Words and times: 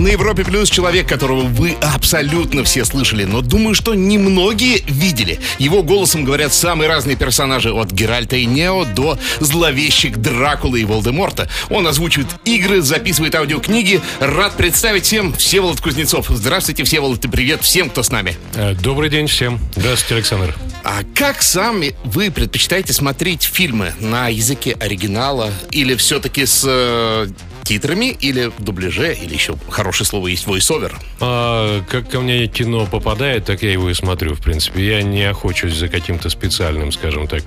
На 0.00 0.08
Европе 0.08 0.44
Плюс 0.44 0.70
человек, 0.70 1.06
которого 1.06 1.42
вы 1.42 1.76
абсолютно 1.82 2.64
все 2.64 2.86
слышали, 2.86 3.24
но 3.24 3.42
думаю, 3.42 3.74
что 3.74 3.94
немногие 3.94 4.80
видели. 4.86 5.38
Его 5.58 5.82
голосом 5.82 6.24
говорят 6.24 6.54
самые 6.54 6.88
разные 6.88 7.16
персонажи, 7.16 7.70
от 7.70 7.92
Геральта 7.92 8.36
и 8.36 8.46
Нео 8.46 8.86
до 8.86 9.18
зловещих 9.40 10.16
Дракулы 10.16 10.80
и 10.80 10.84
Волдеморта. 10.86 11.50
Он 11.68 11.86
озвучивает 11.86 12.28
игры, 12.46 12.80
записывает 12.80 13.34
аудиокниги. 13.34 14.00
Рад 14.20 14.56
представить 14.56 15.04
всем 15.04 15.34
Всеволод 15.34 15.82
Кузнецов. 15.82 16.28
Здравствуйте, 16.30 16.84
Всеволод, 16.84 17.22
и 17.26 17.28
привет 17.28 17.60
всем, 17.62 17.90
кто 17.90 18.02
с 18.02 18.10
нами. 18.10 18.38
Э, 18.54 18.74
Добрый 18.76 19.10
день 19.10 19.26
всем. 19.26 19.60
Здравствуйте, 19.76 20.14
Александр. 20.14 20.56
А 20.82 21.02
как 21.14 21.42
сами 21.42 21.94
вы 22.04 22.30
предпочитаете 22.30 22.94
смотреть 22.94 23.42
фильмы 23.42 23.92
на 24.00 24.28
языке 24.28 24.78
оригинала 24.80 25.50
или 25.72 25.94
все-таки 25.94 26.46
с 26.46 26.64
э, 26.66 27.26
титрами 27.64 28.06
или 28.20 28.46
в 28.46 28.62
дубляже, 28.62 29.14
или 29.14 29.32
еще 29.34 29.56
хорошее 29.68 30.06
слово 30.06 30.28
есть 30.28 30.46
voice-over? 30.46 30.92
А, 31.20 31.82
как 31.88 32.08
ко 32.10 32.20
мне 32.20 32.46
кино 32.46 32.86
попадает, 32.86 33.44
так 33.44 33.62
я 33.62 33.72
его 33.72 33.90
и 33.90 33.94
смотрю, 33.94 34.34
в 34.34 34.40
принципе. 34.40 34.86
Я 34.86 35.02
не 35.02 35.22
охочусь 35.24 35.74
за 35.74 35.88
каким-то 35.88 36.28
специальным, 36.30 36.92
скажем 36.92 37.28
так, 37.28 37.42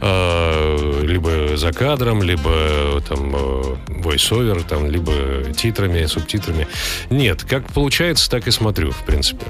а, 0.00 1.02
либо 1.02 1.56
за 1.56 1.72
кадром, 1.72 2.22
либо 2.22 3.02
там 3.08 3.34
э, 3.34 3.76
voice-over, 3.88 4.64
там, 4.68 4.90
либо 4.90 5.12
титрами, 5.56 6.06
субтитрами. 6.06 6.66
Нет, 7.10 7.44
как 7.44 7.66
получается, 7.72 8.30
так 8.30 8.46
и 8.46 8.50
смотрю, 8.50 8.90
в 8.92 9.04
принципе. 9.04 9.44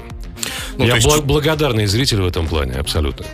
Ну, 0.77 0.85
я 0.85 0.95
есть- 0.95 1.07
бла- 1.07 1.21
благодарный 1.21 1.85
зритель 1.87 2.21
в 2.21 2.27
этом 2.27 2.47
плане, 2.47 2.73
абсолютно. 2.73 3.25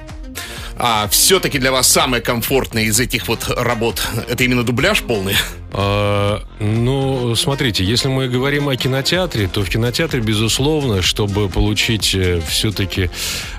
А 0.77 1.07
все-таки 1.09 1.59
для 1.59 1.71
вас 1.71 1.87
самое 1.87 2.21
комфортное 2.21 2.83
из 2.83 2.99
этих 2.99 3.27
вот 3.27 3.47
работ 3.49 4.01
это 4.27 4.43
именно 4.43 4.63
дубляж 4.63 5.01
полный? 5.01 5.35
А, 5.71 6.43
ну, 6.59 7.35
смотрите, 7.35 7.83
если 7.83 8.07
мы 8.07 8.27
говорим 8.27 8.69
о 8.69 8.75
кинотеатре, 8.75 9.47
то 9.47 9.63
в 9.63 9.69
кинотеатре, 9.69 10.21
безусловно, 10.21 11.01
чтобы 11.01 11.49
получить 11.49 12.15
все-таки 12.47 13.09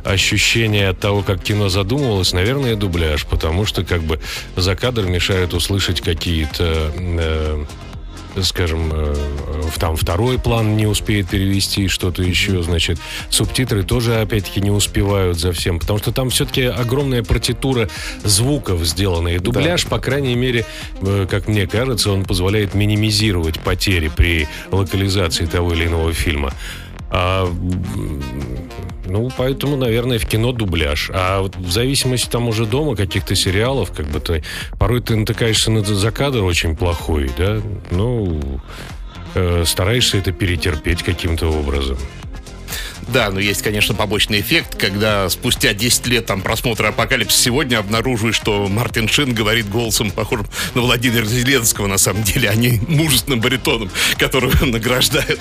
ощущение 0.05 0.89
от 0.91 1.01
того, 1.01 1.23
как 1.23 1.43
кино 1.43 1.69
задумывалось, 1.69 2.33
наверное, 2.33 2.77
дубляж, 2.77 3.27
потому 3.27 3.67
что 3.67 3.85
как 3.85 4.03
бы 4.03 4.21
за 4.57 4.77
кадр 4.77 5.07
мешают 5.07 5.55
услышать 5.55 6.01
какие-то... 6.01 6.93
э, 6.97 7.65
скажем, 8.43 8.91
э, 8.93 9.15
в- 9.71 9.79
там 9.79 9.97
второй 9.97 10.39
план 10.39 10.77
не 10.77 10.87
успеет 10.87 11.29
перевести, 11.29 11.89
что-то 11.89 12.23
еще, 12.23 12.63
значит, 12.63 12.99
субтитры 13.31 13.83
тоже, 13.83 14.21
опять-таки, 14.21 14.61
не 14.61 14.71
успевают 14.71 15.39
за 15.39 15.53
всем, 15.53 15.79
потому 15.79 15.99
что 15.99 16.13
там 16.13 16.31
все-таки 16.31 16.63
огромная 16.63 17.23
партитура 17.23 17.89
звуков 18.25 18.85
сделана, 18.85 19.29
и 19.29 19.39
дубляж, 19.39 19.87
по 19.87 19.99
крайней 19.99 20.35
мере, 20.35 20.65
э, 21.01 21.27
как 21.31 21.49
мне 21.49 21.67
кажется, 21.67 22.11
он 22.11 22.25
позволяет 22.25 22.75
минимизировать 22.75 23.61
потери 23.61 24.11
при 24.15 24.49
локализации 24.71 25.47
того 25.47 25.73
или 25.73 25.87
иного 25.87 26.13
фильма. 26.13 26.53
А, 27.11 27.49
ну, 29.15 29.31
поэтому, 29.37 29.77
наверное, 29.77 30.19
в 30.19 30.27
кино 30.27 30.51
дубляж. 30.51 31.09
А 31.15 31.43
в 31.43 31.71
зависимости 31.71 32.29
там 32.29 32.49
уже 32.49 32.67
дома 32.67 32.97
каких-то 32.97 33.37
сериалов, 33.37 33.93
как 33.93 34.07
бы 34.09 34.19
ты 34.19 34.43
порой 34.77 35.03
ты 35.03 35.15
натыкаешься 35.15 35.71
на 35.71 35.85
за 35.85 36.11
кадр 36.11 36.43
очень 36.43 36.75
плохой, 36.75 37.31
да, 37.39 37.61
ну, 37.93 38.41
э, 39.37 39.63
стараешься 39.65 40.19
это 40.19 40.33
перетерпеть 40.33 41.05
каким-то 41.05 41.47
образом. 41.47 41.97
Да, 43.09 43.31
но 43.31 43.41
есть, 43.41 43.63
конечно, 43.63 43.95
побочный 43.95 44.41
эффект, 44.41 44.77
когда 44.77 45.29
спустя 45.29 45.75
10 45.75 46.07
лет 46.07 46.27
там 46.27 46.43
просмотра 46.43 46.89
«Апокалипсис 46.89 47.41
сегодня» 47.41 47.79
обнаруживаешь, 47.79 48.37
что 48.37 48.67
Мартин 48.69 49.09
Шин 49.09 49.35
говорит 49.35 49.69
голосом, 49.69 50.11
похожим 50.11 50.47
на 50.75 50.83
Владимира 50.83 51.25
Зеленского, 51.25 51.87
на 51.87 51.99
самом 51.99 52.23
деле, 52.23 52.51
а 52.51 52.55
не 52.55 52.81
мужественным 52.89 53.41
баритоном, 53.41 53.91
которого 54.19 54.65
награждают. 54.65 55.41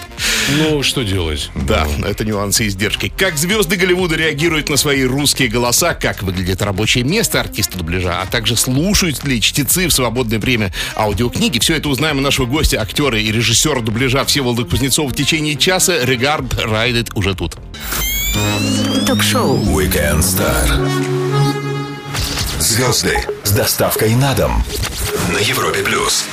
Ну, 0.58 0.84
что 0.84 1.04
делать? 1.04 1.50
Да, 1.56 1.88
это 2.06 2.26
нюансы 2.26 2.66
и 2.66 2.68
издержки. 2.68 3.12
Как 3.18 3.38
звезды 3.38 3.76
Голливуда 3.76 4.16
реагируют 4.16 4.70
на 4.70 4.78
свои 4.78 5.04
русские 5.04 5.48
голоса, 5.48 5.94
как 5.94 6.24
выглядит 6.24 6.62
рабочее 6.62 7.04
место 7.04 7.40
артиста 7.40 7.78
дубляжа, 7.78 8.22
а 8.22 8.26
также 8.26 8.56
слушают 8.56 9.24
ли 9.24 9.42
чтецы 9.42 9.88
в 9.88 9.94
свободное 9.94 10.40
время 10.40 10.74
аудиокниги. 10.96 11.60
Все 11.60 11.76
это 11.76 11.90
узнаем 11.90 12.20
у 12.20 12.22
нашего 12.22 12.46
гостя, 12.46 12.82
актера 12.82 13.20
и 13.20 13.32
режиссера 13.32 13.82
дубляжа 13.82 14.24
Всеволода 14.26 14.64
Кузнецова 14.64 15.10
в 15.10 15.16
течение 15.16 15.56
часа. 15.56 16.04
Регард 16.04 16.54
Райдет 16.64 17.12
уже 17.16 17.36
тут. 17.36 17.43
Ток-шоу 19.06 19.58
Weekend 19.58 20.20
Star. 20.20 20.68
Звезды 22.60 23.18
с 23.44 23.52
доставкой 23.52 24.16
на 24.16 24.34
дом 24.34 24.64
на 25.32 25.38
Европе 25.38 25.80
Плюс. 25.84 26.26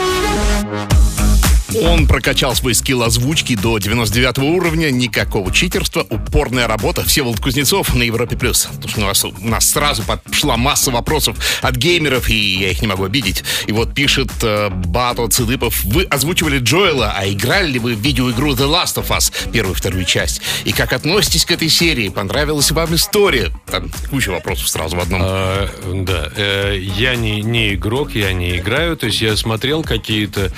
Он 1.82 2.06
прокачал 2.06 2.54
свой 2.54 2.74
скилл 2.74 3.02
озвучки 3.02 3.54
до 3.56 3.78
99 3.78 4.38
уровня, 4.38 4.90
никакого 4.90 5.52
читерства, 5.52 6.06
упорная 6.08 6.66
работа. 6.66 7.04
Всеволод 7.04 7.40
Кузнецов 7.40 7.94
на 7.94 8.02
Европе+. 8.02 8.36
плюс. 8.36 8.68
У 8.96 9.00
нас, 9.00 9.24
у 9.24 9.32
нас 9.40 9.70
сразу 9.70 10.02
пошла 10.02 10.56
масса 10.56 10.90
вопросов 10.90 11.36
от 11.62 11.76
геймеров, 11.76 12.28
и 12.28 12.34
я 12.34 12.70
их 12.70 12.80
не 12.80 12.88
могу 12.88 13.04
обидеть. 13.04 13.44
И 13.66 13.72
вот 13.72 13.94
пишет 13.94 14.30
э, 14.42 14.70
Бато 14.70 15.28
Цыдыпов, 15.28 15.84
вы 15.84 16.04
озвучивали 16.04 16.58
Джоэла, 16.58 17.14
а 17.16 17.28
играли 17.28 17.72
ли 17.72 17.78
вы 17.78 17.94
в 17.94 18.00
видеоигру 18.00 18.52
The 18.52 18.68
Last 18.68 19.02
of 19.02 19.08
Us, 19.08 19.32
первую 19.50 19.74
и 19.74 19.78
вторую 19.78 20.04
часть? 20.04 20.42
И 20.64 20.72
как 20.72 20.92
относитесь 20.92 21.44
к 21.44 21.50
этой 21.50 21.68
серии? 21.68 22.08
Понравилась 22.08 22.70
вам 22.70 22.94
история? 22.94 23.50
Там 23.70 23.90
куча 24.10 24.30
вопросов 24.30 24.68
сразу 24.68 24.96
в 24.96 25.00
одном. 25.00 25.20
А, 25.22 25.68
да, 25.92 26.30
э, 26.36 26.78
я 26.80 27.14
не 27.16 27.74
игрок, 27.74 28.14
я 28.14 28.32
не 28.32 28.58
играю, 28.58 28.96
то 28.96 29.06
есть 29.06 29.20
я 29.20 29.36
смотрел 29.36 29.82
какие-то 29.82 30.52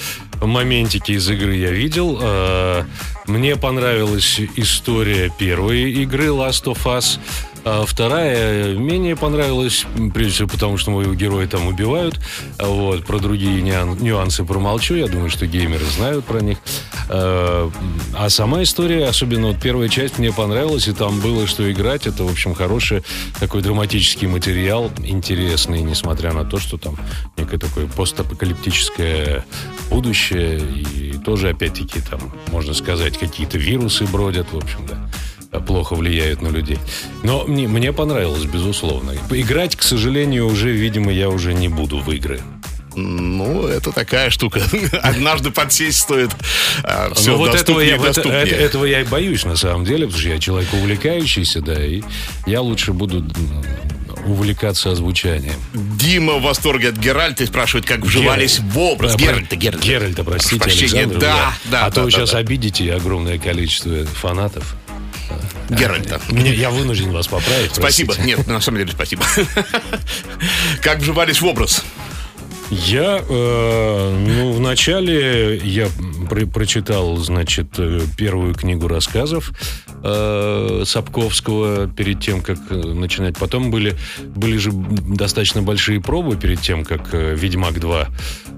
моментики 0.47 1.13
из 1.13 1.29
игры, 1.29 1.55
я 1.57 1.71
видел. 1.71 2.19
А, 2.21 2.85
Мне 3.27 3.57
понравилась 3.57 4.41
история 4.57 5.31
первой 5.39 5.93
игры 5.93 6.27
Last 6.27 6.65
of 6.65 6.83
Us. 6.85 7.19
А 7.65 7.85
вторая 7.87 8.75
менее 8.75 9.15
понравилась, 9.15 9.87
прежде 10.13 10.33
всего 10.33 10.49
потому, 10.49 10.79
что 10.79 10.91
моего 10.91 11.15
героя 11.15 11.47
там 11.47 11.69
убивают. 11.69 12.21
А 12.59 12.67
Вот, 12.67 13.07
про 13.07 13.19
другие 13.19 13.63
нюан- 13.63 14.03
нюансы 14.03 14.45
промолчу, 14.45 14.95
я 14.95 15.07
думаю, 15.07 15.31
что 15.31 15.47
геймеры 15.47 15.85
знают 15.85 16.25
про 16.25 16.41
них. 16.41 16.59
А 17.09 17.71
а 18.15 18.31
сама 18.31 18.63
история, 18.63 19.07
особенно 19.07 19.49
вот 19.49 19.61
первая 19.61 19.89
часть, 19.89 20.19
мне 20.19 20.33
понравилась, 20.33 20.89
и 20.89 20.93
там 20.93 21.21
было 21.21 21.47
что 21.47 21.71
играть. 21.71 22.07
Это, 22.07 22.25
в 22.25 22.31
общем, 22.31 22.55
хороший 22.55 23.05
такой 23.39 23.63
драматический 23.63 24.27
материал, 24.27 24.91
интересный, 24.99 25.83
несмотря 25.83 26.33
на 26.33 26.45
то, 26.45 26.59
что 26.59 26.79
там 26.79 26.97
некое 27.37 27.59
такое 27.59 27.87
постапокалиптическое 27.87 29.45
будущее, 29.91 30.61
и 30.61 31.19
тоже, 31.25 31.51
опять-таки, 31.51 32.01
там, 32.01 32.33
можно 32.51 32.75
сказать, 32.75 33.19
какие-то 33.19 33.59
вирусы 33.59 34.05
бродят, 34.05 34.53
в 34.53 34.57
общем, 34.57 34.81
да 34.89 35.09
плохо 35.61 35.95
влияют 35.95 36.43
на 36.43 36.49
людей. 36.49 36.79
Но 37.23 37.45
мне, 37.45 37.69
мне 37.69 37.93
понравилось, 37.93 38.45
безусловно. 38.45 39.13
Играть, 39.31 39.77
к 39.77 39.83
сожалению, 39.83 40.47
уже, 40.47 40.71
видимо, 40.73 41.13
я 41.13 41.29
уже 41.29 41.53
не 41.55 41.69
буду 41.69 41.99
в 41.99 42.11
игры. 42.13 42.41
Ну, 42.95 43.67
это 43.67 43.91
такая 43.91 44.29
штука. 44.31 44.61
Однажды 45.03 45.51
подсесть 45.51 45.99
стоит 45.99 46.31
а, 46.83 47.11
все 47.15 47.33
Ну, 47.33 47.39
вот 47.39 47.55
этого 47.55 47.81
я, 47.81 47.97
это- 47.97 48.21
этого 48.29 48.85
я 48.85 49.01
и 49.01 49.05
боюсь, 49.05 49.45
на 49.45 49.57
самом 49.57 49.85
деле, 49.85 50.07
потому 50.07 50.21
что 50.21 50.29
я 50.29 50.39
человек 50.39 50.73
увлекающийся, 50.75 51.63
да, 51.63 51.83
и 51.83 52.03
я 52.47 52.61
лучше 52.61 52.93
буду 52.93 53.25
увлекаться 54.27 54.91
озвучанием. 54.93 55.55
Дима 55.75 56.35
в 56.35 56.43
восторге 56.43 56.91
от 56.91 56.97
Геральта 56.97 57.45
и 57.45 57.47
спрашивает, 57.47 57.87
как 57.87 58.01
вживались 58.01 58.61
в 58.61 58.79
образ. 58.79 59.15
А, 59.15 59.17
Геральта, 59.19 59.57
Геральта. 59.57 59.87
Геральта, 59.87 60.25
простите, 60.25 60.57
Прошу 60.61 60.79
прощения, 60.79 61.01
Александр, 61.05 61.19
да, 61.19 61.53
да, 61.71 61.87
А 61.87 61.89
да, 61.89 61.91
то 61.91 62.03
вы 62.03 62.11
да, 62.11 62.19
сейчас 62.19 62.31
да. 62.33 62.39
обидите 62.39 62.93
огромное 62.95 63.39
количество 63.39 64.05
фанатов. 64.07 64.77
Геральта. 65.73 66.21
Мне, 66.31 66.55
я 66.55 66.71
вынужден 66.71 67.11
вас 67.13 67.27
поправить. 67.29 67.75
Спасибо. 67.75 68.13
простите. 68.15 68.37
Нет, 68.37 68.47
на 68.47 68.61
самом 68.61 68.79
деле 68.79 68.93
спасибо. 68.93 69.25
Как 70.83 70.99
вживались 70.99 71.41
в 71.41 71.47
образ? 71.47 71.85
Я, 72.71 73.21
э, 73.29 74.17
ну, 74.27 74.53
вначале 74.53 75.59
я 75.59 75.89
про- 76.31 76.47
прочитал, 76.47 77.17
значит, 77.19 77.75
э, 77.79 78.01
первую 78.17 78.55
книгу 78.55 78.89
рассказов 78.89 79.53
э, 80.03 80.83
Сапковского 80.87 81.87
перед 81.87 82.21
тем, 82.21 82.41
как 82.41 82.59
э, 82.71 82.75
начинать. 82.77 83.37
Потом 83.37 83.71
были, 83.71 83.95
были 84.25 84.57
же 84.57 84.71
достаточно 84.73 85.61
большие 85.61 86.01
пробы 86.01 86.37
перед 86.37 86.63
тем, 86.63 86.85
как 86.85 87.13
э, 87.13 87.35
«Ведьмак 87.37 87.75
2» 87.75 88.07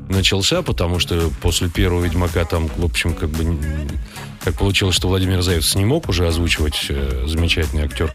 начался, 0.09 0.63
потому 0.63 0.99
что 0.99 1.31
после 1.43 1.69
первого 1.69 2.05
«Ведьмака» 2.05 2.45
там, 2.45 2.69
в 2.77 2.85
общем, 2.85 3.15
как 3.15 3.31
бы 3.31 3.45
м, 3.45 3.61
так 4.45 4.55
получилось, 4.55 4.95
что 4.95 5.09
Владимир 5.09 5.43
Зайцев 5.43 5.75
не 5.77 5.85
мог 5.85 6.09
уже 6.09 6.27
озвучивать 6.27 6.87
э, 6.89 7.25
замечательный 7.27 7.85
актер 7.85 8.15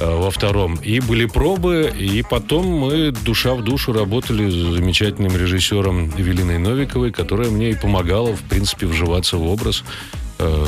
э, 0.00 0.06
во 0.06 0.30
втором. 0.30 0.76
И 0.76 1.00
были 1.00 1.26
пробы, 1.26 1.92
и 1.96 2.22
потом 2.22 2.66
мы 2.66 3.10
душа 3.10 3.54
в 3.54 3.62
душу 3.62 3.92
работали 3.92 4.48
с 4.48 4.54
замечательным 4.54 5.36
режиссером 5.36 6.10
Эвелиной 6.16 6.58
Новиковой, 6.58 7.12
которая 7.12 7.50
мне 7.50 7.70
и 7.70 7.74
помогала, 7.74 8.34
в 8.34 8.40
принципе, 8.42 8.86
вживаться 8.86 9.36
в 9.36 9.46
образ. 9.46 9.84
Э, 10.38 10.66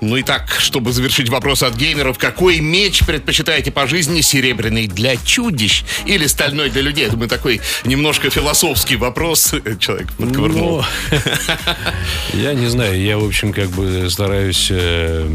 Ну 0.00 0.16
и 0.16 0.22
так, 0.22 0.48
чтобы 0.58 0.92
завершить 0.92 1.28
вопрос 1.28 1.62
от 1.62 1.74
геймеров, 1.74 2.18
какой 2.18 2.60
меч 2.60 3.04
предпочитаете 3.04 3.70
по 3.70 3.86
жизни, 3.86 4.20
серебряный 4.20 4.86
для 4.86 5.16
чудищ 5.16 5.84
или 6.06 6.26
стальной 6.26 6.70
для 6.70 6.82
людей? 6.82 7.04
Я 7.04 7.10
думаю, 7.10 7.28
такой 7.28 7.60
немножко 7.84 8.30
философский 8.30 8.96
вопрос 8.96 9.54
человек 9.80 10.12
подковырнул. 10.12 10.84
Ну, 11.10 11.18
я 12.40 12.54
не 12.54 12.68
знаю, 12.68 13.00
я, 13.00 13.18
в 13.18 13.24
общем, 13.24 13.52
как 13.52 13.70
бы 13.70 14.08
стараюсь 14.10 14.68
э, 14.70 15.28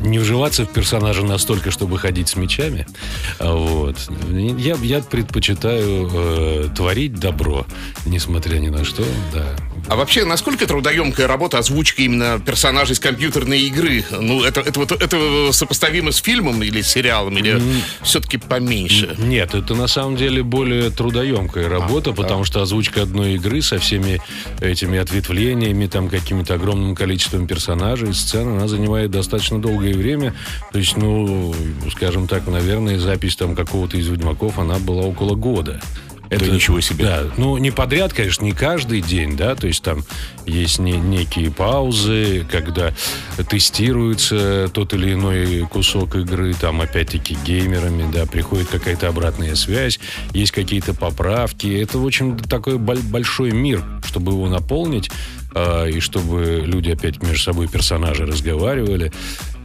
не 0.00 0.18
вживаться 0.18 0.64
в 0.64 0.68
персонажа 0.68 1.22
настолько, 1.22 1.70
чтобы 1.70 1.98
ходить 1.98 2.28
с 2.28 2.36
мечами. 2.36 2.86
А 3.38 3.52
Вот. 3.54 3.96
Я, 4.30 4.76
я 4.82 5.00
предпочитаю 5.00 6.10
э, 6.12 6.68
творить 6.74 7.14
добро, 7.14 7.66
несмотря 8.06 8.58
ни 8.58 8.68
на 8.68 8.84
что, 8.84 9.04
да. 9.32 9.56
А 9.88 9.96
вообще, 9.96 10.24
насколько 10.24 10.66
трудоемкая 10.66 11.26
работа 11.26 11.58
озвучка 11.58 12.02
именно 12.02 12.40
персонажей 12.44 12.94
из 12.94 13.00
компьютерной 13.00 13.60
игры? 13.62 14.04
Ну, 14.10 14.44
это, 14.44 14.60
это, 14.60 14.78
вот, 14.78 14.92
это 14.92 15.52
сопоставимо 15.52 16.12
с 16.12 16.18
фильмом 16.18 16.62
или 16.62 16.82
сериалом, 16.82 17.38
или 17.38 17.54
mm. 17.54 17.82
все-таки 18.02 18.36
поменьше? 18.36 19.14
Нет, 19.18 19.54
это 19.54 19.74
на 19.74 19.88
самом 19.88 20.16
деле 20.16 20.42
более 20.42 20.90
трудоемкая 20.90 21.68
работа, 21.68 22.10
а, 22.10 22.12
потому 22.12 22.42
а. 22.42 22.44
что 22.44 22.62
озвучка 22.62 23.02
одной 23.02 23.34
игры 23.34 23.62
со 23.62 23.78
всеми 23.78 24.20
этими 24.60 24.98
ответвлениями, 24.98 25.86
там, 25.86 26.08
каким-то 26.08 26.54
огромным 26.54 26.94
количеством 26.94 27.46
персонажей, 27.46 28.14
сцен, 28.14 28.48
она 28.48 28.68
занимает 28.68 29.10
достаточно 29.10 29.60
долгое 29.60 29.89
время. 29.94 30.34
То 30.72 30.78
есть, 30.78 30.96
ну, 30.96 31.54
скажем 31.90 32.28
так, 32.28 32.46
наверное, 32.46 32.98
запись 32.98 33.36
там 33.36 33.54
какого-то 33.54 33.96
из 33.96 34.08
Ведьмаков, 34.08 34.58
она 34.58 34.78
была 34.78 35.02
около 35.02 35.34
года. 35.34 35.80
Это 36.30 36.44
да, 36.44 36.52
ничего 36.52 36.80
себе. 36.80 37.04
Да, 37.04 37.24
ну 37.36 37.58
не 37.58 37.72
подряд, 37.72 38.12
конечно, 38.12 38.44
не 38.44 38.52
каждый 38.52 39.00
день, 39.00 39.36
да, 39.36 39.56
то 39.56 39.66
есть 39.66 39.82
там 39.82 40.04
есть 40.46 40.78
не, 40.78 40.92
некие 40.92 41.50
паузы, 41.50 42.46
когда 42.48 42.94
тестируется 43.48 44.70
тот 44.72 44.94
или 44.94 45.14
иной 45.14 45.66
кусок 45.68 46.14
игры, 46.14 46.54
там 46.54 46.80
опять-таки 46.80 47.36
геймерами, 47.44 48.08
да, 48.12 48.26
приходит 48.26 48.68
какая-то 48.68 49.08
обратная 49.08 49.56
связь, 49.56 49.98
есть 50.32 50.52
какие-то 50.52 50.94
поправки. 50.94 51.66
Это 51.66 51.98
очень 51.98 52.38
такой 52.38 52.78
большой 52.78 53.50
мир, 53.50 53.84
чтобы 54.04 54.30
его 54.30 54.48
наполнить, 54.48 55.10
э, 55.52 55.90
и 55.90 55.98
чтобы 55.98 56.62
люди 56.64 56.92
опять 56.92 57.20
между 57.24 57.42
собой 57.42 57.66
персонажи 57.66 58.24
разговаривали. 58.24 59.10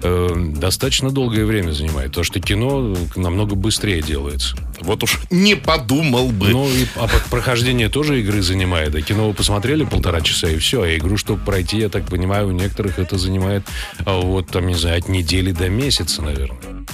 Э, 0.07 0.30
достаточно 0.36 1.10
долгое 1.10 1.46
время 1.46 1.72
занимает. 1.72 2.12
То, 2.12 2.24
что 2.24 2.40
кино 2.40 2.96
намного 3.16 3.56
быстрее 3.56 4.04
делается. 4.04 4.56
Вот 4.81 5.02
уж 5.02 5.19
не 5.31 5.56
подумал 5.56 6.30
бы. 6.30 6.50
Ну, 6.50 6.69
и, 6.69 6.86
а 6.96 7.07
прохождение 7.31 7.90
тоже 7.90 8.19
игры 8.19 8.44
занимает. 8.44 8.94
А 8.94 9.02
кино 9.02 9.30
вы 9.30 9.34
посмотрели 9.34 9.84
полтора 9.84 10.22
часа 10.22 10.48
и 10.48 10.60
все. 10.60 10.84
А 10.84 10.96
игру, 10.96 11.18
чтобы 11.18 11.44
пройти, 11.44 11.80
я 11.80 11.90
так 11.90 12.07
понимаю, 12.07 12.50
у 12.50 12.52
некоторых 12.52 13.00
это 13.00 13.18
занимает 13.18 13.63
а 14.06 14.19
вот, 14.19 14.48
там, 14.48 14.68
не 14.68 14.75
знаю, 14.75 15.00
от 15.00 15.10
недели 15.10 15.52
до 15.52 15.69
месяца, 15.69 16.22
наверное. 16.22 16.86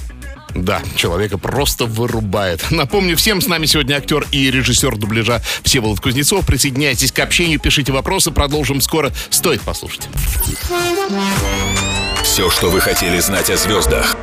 Да, 0.55 0.81
человека 0.95 1.37
просто 1.37 1.85
вырубает. 1.85 2.71
Напомню 2.71 3.17
всем, 3.17 3.41
с 3.41 3.47
нами 3.47 3.65
сегодня 3.65 3.95
актер 3.95 4.25
и 4.31 4.49
режиссер 4.49 4.95
дубляжа 4.97 5.41
Всеволод 5.63 5.99
Кузнецов. 5.99 6.45
Присоединяйтесь 6.45 7.11
к 7.11 7.19
общению, 7.19 7.59
пишите 7.59 7.91
вопросы, 7.91 8.31
продолжим 8.31 8.79
скоро. 8.79 9.11
Стоит 9.29 9.61
послушать. 9.61 10.07
Все, 12.23 12.49
что 12.49 12.69
вы 12.69 12.79
хотели 12.79 13.19
знать 13.19 13.49
о 13.49 13.57
звездах. 13.57 14.15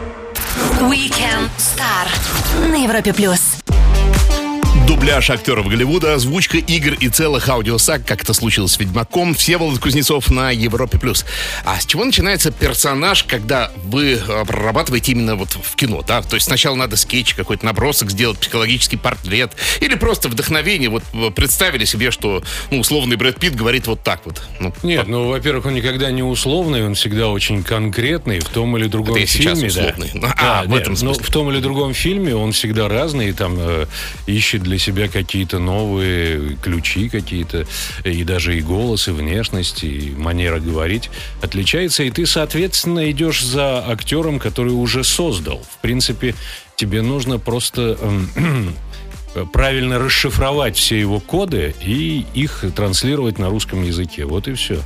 Weekend 0.81 1.51
Star 1.59 2.69
на 2.69 2.85
Европе 2.85 3.13
плюс. 3.13 3.57
Дубляж 4.89 5.29
актеров 5.29 5.69
Голливуда, 5.69 6.15
озвучка 6.15 6.57
игр 6.57 6.95
и 6.95 7.11
целых 7.11 7.47
аудиосаг, 7.51 8.07
как 8.07 8.23
это 8.23 8.33
случилось 8.33 8.73
с 8.73 8.81
Ведьмаком, 8.81 9.35
Всеволод 9.35 9.79
Кузнецов 9.81 10.31
на 10.31 10.51
Европе+. 10.51 10.99
плюс. 10.99 11.27
А 11.67 11.79
с 11.79 11.85
чего 11.85 12.07
начинается 12.07 12.51
персонаж, 12.51 13.25
когда 13.25 13.71
вы 13.85 14.13
э, 14.13 14.45
прорабатываете 14.47 15.13
именно 15.13 15.37
вот 15.37 15.51
в 15.51 15.77
кино, 15.77 16.03
да? 16.09 16.23
То 16.23 16.37
есть 16.37 16.47
сначала 16.47 16.75
надо 16.75 16.97
скетч, 16.97 17.35
какой-то 17.35 17.67
набросок 17.67 18.11
сделать, 18.11 18.39
психологический 18.39 18.97
портрет, 18.97 19.53
или 19.83 19.95
просто 19.95 20.31
вдохновение, 20.31 20.89
вот 20.89 21.05
э, 21.13 21.31
представили 21.33 21.85
себе, 21.85 22.11
что, 22.11 22.43
ну, 22.71 22.81
условный 22.81 23.17
Брэд 23.17 23.39
Питт 23.39 23.57
говорит 23.57 23.87
вот 23.89 24.03
так 24.03 24.23
вот. 24.25 24.41
Ну, 24.59 24.73
Нет, 24.83 25.05
по... 25.05 25.11
ну, 25.11 25.29
во-первых, 25.29 25.67
он 25.67 25.75
никогда 25.75 26.11
не 26.11 26.23
условный, 26.23 26.87
он 26.87 26.95
всегда 26.95 27.29
очень 27.29 27.63
конкретный 27.63 28.41
в 28.41 28.49
том 28.49 28.75
или 28.79 28.87
другом 28.87 29.17
это 29.17 29.27
фильме. 29.27 29.55
Сейчас 29.55 29.77
условный. 29.77 30.11
Да. 30.15 30.35
А, 30.39 30.63
да, 30.65 30.71
в 30.71 30.75
этом 30.75 30.93
нет, 30.93 31.01
смысле. 31.01 31.21
Ну, 31.21 31.29
в 31.29 31.31
том 31.31 31.51
или 31.51 31.61
другом 31.61 31.93
фильме 31.93 32.35
он 32.35 32.53
всегда 32.53 32.89
разный, 32.89 33.33
там, 33.33 33.55
э, 33.59 33.87
ищет 34.27 34.63
для 34.63 34.78
себя 34.79 35.09
какие-то 35.09 35.59
новые 35.59 36.57
ключи 36.57 37.09
какие-то, 37.09 37.67
и 38.05 38.25
даже 38.25 38.57
и 38.57 38.61
голос, 38.61 39.09
и 39.09 39.13
внешность, 39.13 39.85
и 39.85 40.13
манера 40.17 40.61
говорить 40.61 41.11
отличается, 41.43 42.03
и 42.03 42.11
ты, 42.11 42.27
соответственно, 42.27 43.11
идешь 43.11 43.45
за 43.45 43.85
актером, 43.87 44.39
который 44.39 44.73
уже 44.73 45.05
создал. 45.05 45.63
В 45.71 45.79
принципе, 45.79 46.35
тебе 46.77 47.03
нужно 47.03 47.39
просто 47.39 47.99
эм, 48.01 48.75
правильно 49.53 49.99
расшифровать 49.99 50.77
все 50.77 50.99
его 50.99 51.21
коды 51.21 51.75
и 51.83 52.25
их 52.35 52.65
транслировать 52.75 53.39
на 53.39 53.49
русском 53.49 53.83
языке. 53.83 54.25
Вот 54.25 54.49
и 54.49 54.55
все. 54.55 54.81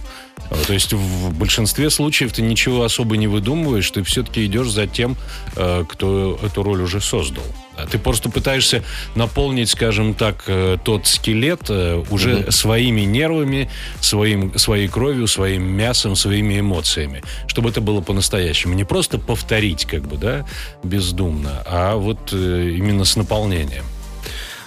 А, 0.50 0.54
то 0.66 0.72
есть 0.72 0.92
в 0.92 1.32
большинстве 1.38 1.90
случаев 1.90 2.32
ты 2.32 2.42
ничего 2.42 2.84
особо 2.84 3.16
не 3.16 3.26
выдумываешь, 3.26 3.90
ты 3.90 4.02
все-таки 4.02 4.44
идешь 4.44 4.70
за 4.70 4.86
тем, 4.86 5.16
э, 5.56 5.84
кто 5.88 6.38
эту 6.42 6.62
роль 6.62 6.82
уже 6.82 7.00
создал. 7.00 7.44
А 7.76 7.86
ты 7.86 7.98
просто 7.98 8.28
пытаешься 8.30 8.82
наполнить, 9.14 9.70
скажем 9.70 10.14
так, 10.14 10.44
э, 10.46 10.76
тот 10.84 11.06
скелет 11.06 11.62
э, 11.68 12.02
уже 12.10 12.36
угу. 12.36 12.50
своими 12.52 13.02
нервами, 13.02 13.70
своим, 14.00 14.58
своей 14.58 14.88
кровью, 14.88 15.26
своим 15.26 15.64
мясом, 15.64 16.16
своими 16.16 16.60
эмоциями, 16.60 17.22
чтобы 17.46 17.70
это 17.70 17.80
было 17.80 18.00
по-настоящему. 18.00 18.74
Не 18.74 18.84
просто 18.84 19.18
повторить, 19.18 19.84
как 19.86 20.02
бы, 20.02 20.16
да, 20.16 20.46
бездумно, 20.82 21.62
а 21.66 21.96
вот 21.96 22.32
именно 22.32 23.04
с 23.04 23.16
наполнением. 23.16 23.84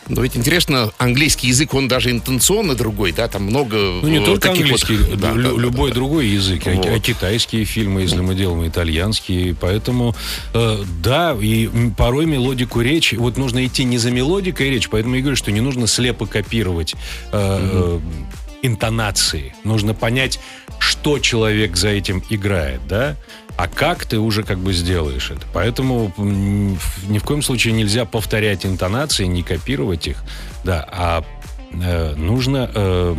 Но 0.08 0.22
ведь 0.22 0.38
интересно, 0.38 0.92
английский 0.98 1.48
язык, 1.48 1.74
он 1.74 1.88
даже 1.88 2.12
интенционно 2.12 2.76
другой, 2.76 3.12
да, 3.12 3.28
там 3.28 3.44
много 3.44 3.76
Ну, 3.76 4.08
не 4.08 4.24
только 4.24 4.52
английский, 4.52 4.98
вот, 4.98 5.18
да, 5.20 5.32
лю- 5.34 5.56
да, 5.56 5.62
любой 5.62 5.90
да, 5.90 5.96
другой 5.96 6.28
язык, 6.28 6.68
а 6.68 6.72
вот. 6.72 6.86
а, 6.86 6.94
а 6.96 7.00
китайские 7.00 7.66
фильмы, 7.66 8.02
если 8.02 8.22
мы 8.22 8.36
делаем 8.36 8.68
итальянские, 8.68 9.56
поэтому, 9.56 10.16
э, 10.54 10.84
да, 11.02 11.36
и 11.40 11.70
порой 11.98 12.28
мелодику 12.28 12.82
речи, 12.82 13.16
вот 13.16 13.38
нужно 13.38 13.66
идти 13.66 13.84
не 13.84 13.98
за 13.98 14.12
мелодикой 14.12 14.70
речи, 14.70 14.90
поэтому 14.92 15.16
я 15.16 15.22
говорю, 15.22 15.38
что 15.38 15.52
не 15.52 15.62
нужно 15.62 15.88
слепо 15.88 16.28
копировать 16.28 16.94
э, 17.32 17.96
угу. 17.96 18.02
интонации, 18.62 19.56
нужно 19.64 19.96
понять, 19.96 20.40
что 20.78 21.18
человек 21.20 21.76
за 21.76 21.90
этим 21.90 22.24
играет, 22.30 22.82
да, 22.88 23.16
а 23.58 23.68
как 23.68 24.06
ты 24.06 24.20
уже 24.20 24.44
как 24.44 24.60
бы 24.60 24.74
сделаешь 24.74 25.32
это. 25.32 25.42
Поэтому 25.54 26.14
ни 26.18 27.18
в 27.18 27.24
коем 27.24 27.42
случае 27.42 27.74
нельзя 27.74 28.06
повторять 28.06 28.66
интонации, 28.66 29.26
не 29.26 29.44
копировать 29.44 30.08
их, 30.08 30.24
да, 30.64 30.88
а 30.92 31.24
э, 31.72 32.16
нужно 32.16 32.70
э, 32.74 33.16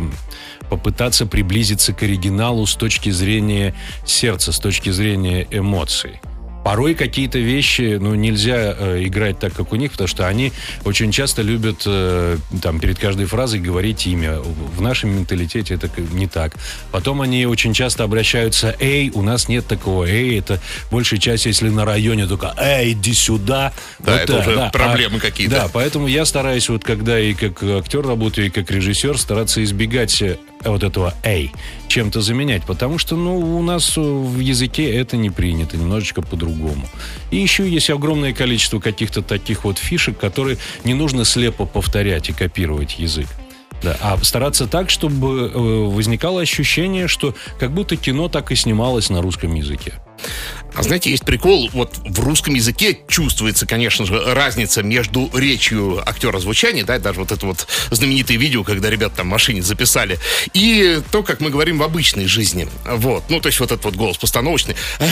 попытаться 0.69 1.25
приблизиться 1.25 1.93
к 1.93 2.03
оригиналу 2.03 2.65
с 2.65 2.75
точки 2.75 3.09
зрения 3.09 3.73
сердца, 4.05 4.51
с 4.51 4.59
точки 4.59 4.89
зрения 4.89 5.47
эмоций. 5.49 6.19
Порой 6.67 6.95
какие-то 6.95 7.39
вещи, 7.39 7.97
ну, 7.97 8.13
нельзя 8.13 8.75
э, 8.77 9.01
играть 9.05 9.39
так, 9.39 9.53
как 9.53 9.71
у 9.71 9.77
них, 9.77 9.91
потому 9.93 10.09
что 10.09 10.27
они 10.27 10.51
очень 10.83 11.13
часто 11.13 11.41
любят 11.41 11.83
э, 11.85 12.37
там 12.61 12.81
перед 12.81 12.99
каждой 12.99 13.25
фразой 13.25 13.61
говорить 13.61 14.05
имя. 14.05 14.39
В 14.41 14.81
нашем 14.81 15.15
менталитете 15.15 15.75
это 15.75 15.89
не 16.11 16.27
так. 16.27 16.57
Потом 16.91 17.21
они 17.21 17.45
очень 17.45 17.73
часто 17.73 18.03
обращаются 18.03 18.75
«Эй, 18.81 19.11
у 19.13 19.21
нас 19.21 19.47
нет 19.47 19.65
такого 19.65 20.03
«Эй», 20.03 20.39
это 20.39 20.59
большая 20.91 21.21
часть, 21.21 21.45
если 21.45 21.69
на 21.69 21.85
районе 21.85 22.27
только 22.27 22.53
«Эй, 22.57 22.91
иди 22.91 23.13
сюда». 23.13 23.71
Да, 23.99 24.11
вот 24.11 24.21
это 24.23 24.33
так, 24.33 24.47
уже 24.47 24.55
да. 24.57 24.69
проблемы 24.69 25.19
а, 25.19 25.21
какие-то. 25.21 25.55
Да, 25.55 25.67
поэтому 25.71 26.07
я 26.07 26.25
стараюсь 26.25 26.67
вот 26.67 26.83
когда 26.83 27.17
и 27.17 27.33
как 27.33 27.63
актер 27.63 28.05
работаю, 28.05 28.47
и 28.47 28.49
как 28.49 28.69
режиссер 28.69 29.17
стараться 29.17 29.63
избегать 29.63 30.21
э, 30.21 30.37
вот 30.63 30.83
этого 30.83 31.13
«эй» 31.23 31.51
чем-то 31.87 32.21
заменять, 32.21 32.63
потому 32.65 32.97
что, 32.97 33.15
ну, 33.15 33.57
у 33.57 33.61
нас 33.61 33.95
в 33.97 34.39
языке 34.39 34.93
это 34.95 35.17
не 35.17 35.29
принято, 35.29 35.77
немножечко 35.77 36.21
по-другому. 36.21 36.87
И 37.31 37.37
еще 37.37 37.67
есть 37.69 37.89
огромное 37.89 38.33
количество 38.33 38.79
каких-то 38.79 39.21
таких 39.21 39.63
вот 39.63 39.77
фишек, 39.77 40.17
которые 40.17 40.57
не 40.83 40.93
нужно 40.93 41.25
слепо 41.25 41.65
повторять 41.65 42.29
и 42.29 42.33
копировать 42.33 42.99
язык. 42.99 43.27
Да, 43.83 43.95
а 44.01 44.17
стараться 44.23 44.65
так, 44.67 44.89
чтобы 44.89 45.51
э, 45.53 45.57
возникало 45.57 46.41
ощущение, 46.41 47.07
что 47.07 47.35
как 47.59 47.71
будто 47.71 47.95
кино 47.95 48.27
так 48.27 48.51
и 48.51 48.55
снималось 48.55 49.09
на 49.09 49.21
русском 49.21 49.53
языке. 49.53 49.93
А 50.77 50.83
знаете, 50.83 51.09
есть 51.09 51.25
прикол, 51.25 51.71
вот 51.73 51.95
в 52.05 52.19
русском 52.19 52.53
языке 52.53 52.99
чувствуется, 53.07 53.65
конечно 53.65 54.05
же, 54.05 54.33
разница 54.35 54.83
между 54.83 55.27
речью 55.33 56.07
актера 56.07 56.37
звучания, 56.37 56.83
да, 56.83 56.99
даже 56.99 57.19
вот 57.19 57.31
это 57.31 57.47
вот 57.47 57.67
знаменитое 57.89 58.37
видео, 58.37 58.63
когда 58.63 58.91
ребят 58.91 59.13
там 59.15 59.25
в 59.25 59.29
машине 59.31 59.63
записали, 59.63 60.19
и 60.53 61.01
то, 61.11 61.23
как 61.23 61.41
мы 61.41 61.49
говорим 61.49 61.79
в 61.79 61.83
обычной 61.83 62.27
жизни. 62.27 62.67
Вот, 62.85 63.23
ну, 63.29 63.39
то 63.39 63.47
есть 63.47 63.59
вот 63.59 63.71
этот 63.71 63.85
вот 63.85 63.95
голос 63.95 64.17
постановочный. 64.17 64.75
Э, 64.99 65.07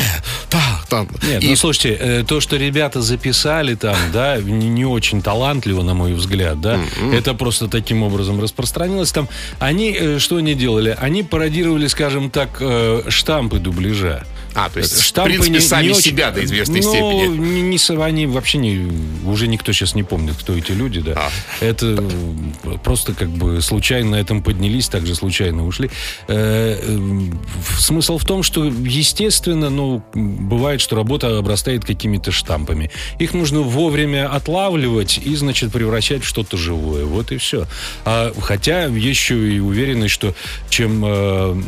так, 0.51 0.85
там. 0.87 1.09
Нет, 1.23 1.43
и... 1.43 1.47
ну, 1.47 1.55
слушайте, 1.55 1.97
э, 1.99 2.23
то, 2.27 2.41
что 2.41 2.57
ребята 2.57 3.01
записали 3.01 3.73
там, 3.73 3.97
да, 4.13 4.37
не, 4.37 4.85
очень 4.85 5.23
талантливо, 5.23 5.81
на 5.81 5.95
мой 5.95 6.13
взгляд, 6.13 6.61
да, 6.61 6.75
mm-hmm. 6.75 7.17
это 7.17 7.33
просто 7.33 7.67
таким 7.67 8.03
образом 8.03 8.39
распространилось. 8.39 9.11
Там 9.11 9.27
они, 9.57 9.97
э, 9.99 10.19
что 10.19 10.35
они 10.35 10.53
делали? 10.53 10.95
Они 10.99 11.23
пародировали, 11.23 11.87
скажем 11.87 12.29
так, 12.29 12.61
штампы 13.09 13.57
дубляжа. 13.57 14.27
А, 14.55 14.69
то 14.69 14.79
есть, 14.79 15.01
Штампы 15.01 15.31
в 15.31 15.33
принципе, 15.33 15.53
не- 15.53 15.59
сами 15.59 15.83
не 15.87 15.91
очень- 15.91 16.01
себя 16.01 16.31
до 16.31 16.43
известной 16.43 16.81
ну, 16.81 16.89
степени. 16.89 17.37
Не, 17.37 17.61
не 17.61 18.03
они 18.03 18.25
вообще 18.25 18.57
не, 18.57 18.89
уже 19.25 19.47
никто 19.47 19.73
сейчас 19.73 19.95
не 19.95 20.03
помнит, 20.03 20.35
кто 20.39 20.55
эти 20.55 20.71
люди, 20.71 21.01
да. 21.01 21.13
А. 21.15 21.29
Это 21.63 21.97
э, 21.99 22.77
просто 22.83 23.13
как 23.13 23.29
бы 23.29 23.61
случайно 23.61 24.11
на 24.11 24.15
этом 24.15 24.41
поднялись, 24.41 24.87
также 24.87 25.13
случайно 25.13 25.65
ушли. 25.67 25.91
Э, 26.27 26.79
э, 26.81 27.31
Смысл 27.77 28.17
в 28.17 28.23
том, 28.23 28.43
что, 28.43 28.65
естественно, 28.65 29.69
ну, 29.69 30.03
бывает, 30.13 30.79
что 30.79 30.95
работа 30.95 31.37
обрастает 31.37 31.83
какими-то 31.83 32.31
штампами. 32.31 32.91
Их 33.19 33.33
нужно 33.33 33.59
вовремя 33.59 34.33
отлавливать 34.33 35.17
и, 35.17 35.35
значит, 35.35 35.73
превращать 35.73 36.23
в 36.23 36.27
что-то 36.27 36.55
живое. 36.55 37.03
Вот 37.03 37.33
и 37.33 37.37
все. 37.37 37.67
А, 38.05 38.31
хотя 38.39 38.83
еще 38.83 39.53
и 39.53 39.59
уверенность, 39.59 40.13
что 40.13 40.33
чем 40.69 41.03
э, 41.05 41.61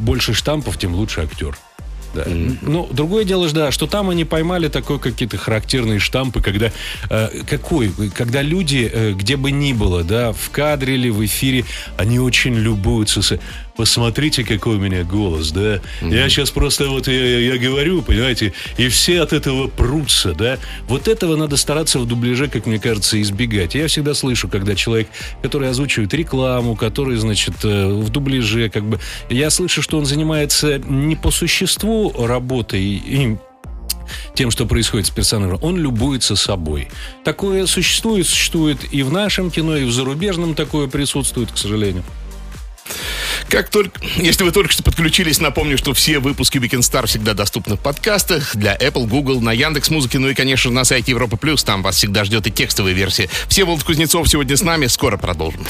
больше 0.00 0.32
штампов, 0.32 0.78
тем 0.78 0.94
лучше 0.94 1.22
актер. 1.22 1.56
Да. 2.14 2.24
Ну, 2.26 2.88
другое 2.90 3.24
дело, 3.24 3.48
да, 3.50 3.70
что 3.72 3.86
там 3.86 4.10
они 4.10 4.24
поймали 4.24 4.68
такой 4.68 4.98
какие-то 4.98 5.36
характерные 5.36 5.98
штампы, 5.98 6.40
когда 6.40 6.70
э, 7.10 7.28
какой, 7.48 7.92
когда 8.14 8.42
люди, 8.42 8.90
э, 8.92 9.12
где 9.12 9.36
бы 9.36 9.50
ни 9.50 9.72
было, 9.72 10.04
да, 10.04 10.32
в 10.32 10.50
кадре 10.50 10.94
или 10.94 11.10
в 11.10 11.24
эфире, 11.24 11.64
они 11.96 12.18
очень 12.18 12.54
любуются. 12.54 13.38
Посмотрите, 13.76 14.44
какой 14.44 14.76
у 14.76 14.78
меня 14.78 15.02
голос, 15.02 15.50
да. 15.50 15.80
Я 16.00 16.28
сейчас 16.28 16.50
просто 16.50 16.88
вот 16.88 17.08
я, 17.08 17.38
я 17.40 17.58
говорю, 17.58 18.02
понимаете, 18.02 18.52
и 18.76 18.88
все 18.88 19.20
от 19.20 19.32
этого 19.32 19.66
прутся, 19.66 20.32
да. 20.32 20.58
Вот 20.86 21.08
этого 21.08 21.34
надо 21.34 21.56
стараться 21.56 21.98
в 21.98 22.06
дубляже, 22.06 22.48
как 22.48 22.66
мне 22.66 22.78
кажется, 22.78 23.20
избегать. 23.20 23.74
Я 23.74 23.88
всегда 23.88 24.14
слышу, 24.14 24.48
когда 24.48 24.76
человек, 24.76 25.08
который 25.42 25.68
озвучивает 25.68 26.14
рекламу, 26.14 26.76
который, 26.76 27.16
значит, 27.16 27.64
э, 27.64 27.88
в 27.88 28.10
дубляже, 28.10 28.70
как 28.70 28.84
бы, 28.84 29.00
я 29.28 29.50
слышу, 29.50 29.82
что 29.82 29.98
он 29.98 30.06
занимается 30.06 30.78
не 30.78 31.16
по 31.16 31.32
существу 31.32 32.14
работой 32.16 32.82
и 32.82 33.36
тем, 34.34 34.50
что 34.50 34.66
происходит 34.66 35.06
с 35.06 35.10
персонажем, 35.10 35.58
он 35.62 35.76
любуется 35.76 36.36
собой. 36.36 36.88
Такое 37.24 37.66
существует, 37.66 38.26
существует 38.26 38.78
и 38.92 39.02
в 39.02 39.10
нашем 39.12 39.50
кино, 39.50 39.76
и 39.76 39.84
в 39.84 39.92
зарубежном 39.92 40.54
такое 40.54 40.86
присутствует, 40.86 41.50
к 41.50 41.56
сожалению. 41.56 42.04
Как 43.48 43.68
только, 43.68 44.00
если 44.16 44.42
вы 44.44 44.50
только 44.50 44.72
что 44.72 44.82
подключились, 44.82 45.40
напомню, 45.40 45.78
что 45.78 45.94
все 45.94 46.18
выпуски 46.18 46.58
Weekend 46.58 46.80
Star 46.80 47.06
всегда 47.06 47.34
доступны 47.34 47.76
в 47.76 47.80
подкастах 47.80 48.56
для 48.56 48.76
Apple, 48.76 49.06
Google, 49.06 49.40
на 49.40 49.52
Яндекс 49.52 49.90
Музыке, 49.90 50.18
ну 50.18 50.28
и, 50.28 50.34
конечно, 50.34 50.70
на 50.70 50.84
сайте 50.84 51.12
Европа 51.12 51.36
Плюс. 51.36 51.62
Там 51.62 51.82
вас 51.82 51.96
всегда 51.96 52.24
ждет 52.24 52.46
и 52.46 52.50
текстовая 52.50 52.92
версия. 52.92 53.28
Все 53.48 53.64
Волод 53.64 53.84
Кузнецов 53.84 54.28
сегодня 54.28 54.56
с 54.56 54.62
нами. 54.62 54.86
Скоро 54.86 55.16
продолжим. 55.16 55.66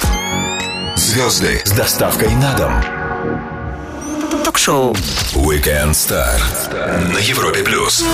Звезды 0.96 1.60
с 1.64 1.72
доставкой 1.72 2.30
на 2.36 2.56
дом. 2.56 4.44
Ток-шоу. 4.44 4.94
Weekend 5.34 5.92
Star 5.92 6.40
на 7.12 7.18
Европе 7.18 7.62
плюс. 7.62 8.04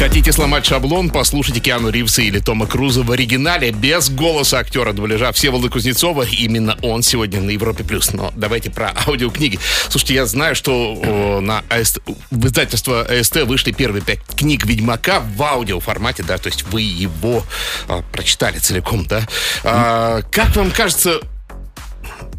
Хотите 0.00 0.32
сломать 0.32 0.64
шаблон? 0.64 1.10
Послушайте 1.10 1.60
Киану 1.60 1.90
Ривза 1.90 2.22
или 2.22 2.38
Тома 2.38 2.66
Круза 2.66 3.02
в 3.02 3.12
оригинале 3.12 3.70
без 3.70 4.08
голоса 4.08 4.58
актера 4.58 4.94
дубляжа 4.94 5.30
Всеволода 5.32 5.68
Кузнецова. 5.68 6.22
Именно 6.22 6.78
он 6.80 7.02
сегодня 7.02 7.38
на 7.42 7.50
Европе+. 7.50 7.84
плюс. 7.84 8.14
Но 8.14 8.32
давайте 8.34 8.70
про 8.70 8.94
аудиокниги. 9.06 9.58
Слушайте, 9.90 10.14
я 10.14 10.24
знаю, 10.24 10.56
что 10.56 11.40
на 11.42 11.62
АСТ, 11.68 11.98
в 12.30 12.46
издательство 12.46 13.02
АСТ 13.02 13.42
вышли 13.42 13.72
первые 13.72 14.00
пять 14.00 14.20
книг 14.34 14.64
Ведьмака 14.64 15.20
в 15.20 15.42
аудиоформате, 15.42 16.22
да, 16.22 16.38
то 16.38 16.46
есть 16.46 16.62
вы 16.62 16.80
его 16.80 17.44
а, 17.86 18.00
прочитали 18.10 18.58
целиком, 18.58 19.04
да. 19.04 19.28
А, 19.64 20.22
как 20.30 20.56
вам 20.56 20.70
кажется, 20.70 21.20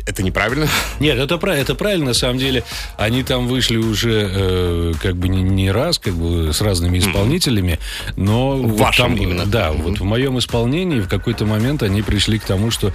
это 0.06 0.24
неправильно? 0.24 0.68
Нет, 1.00 1.18
это, 1.18 1.36
это 1.48 1.76
правильно, 1.76 2.08
на 2.08 2.14
самом 2.14 2.38
деле. 2.38 2.64
Они 2.98 3.24
там 3.24 3.48
вышли 3.48 3.78
уже 3.78 4.30
э, 4.32 4.94
как 5.02 5.16
бы 5.16 5.28
не, 5.28 5.42
не 5.42 5.72
раз, 5.72 6.00
как 6.00 6.14
бы 6.14 6.54
с 6.54 6.62
разными 6.62 7.00
исполнителями, 7.00 7.80
но... 8.16 8.58
вот 8.58 8.80
вашем 8.80 9.16
там, 9.16 9.24
именно. 9.24 9.46
Да, 9.46 9.72
вот 9.72 10.00
в 10.00 10.04
моем 10.04 10.40
исполнении 10.40 11.00
в 11.00 11.08
какой-то 11.08 11.46
момент 11.46 11.84
они 11.84 12.02
пришли 12.02 12.40
к 12.40 12.44
тому, 12.44 12.72
что 12.72 12.94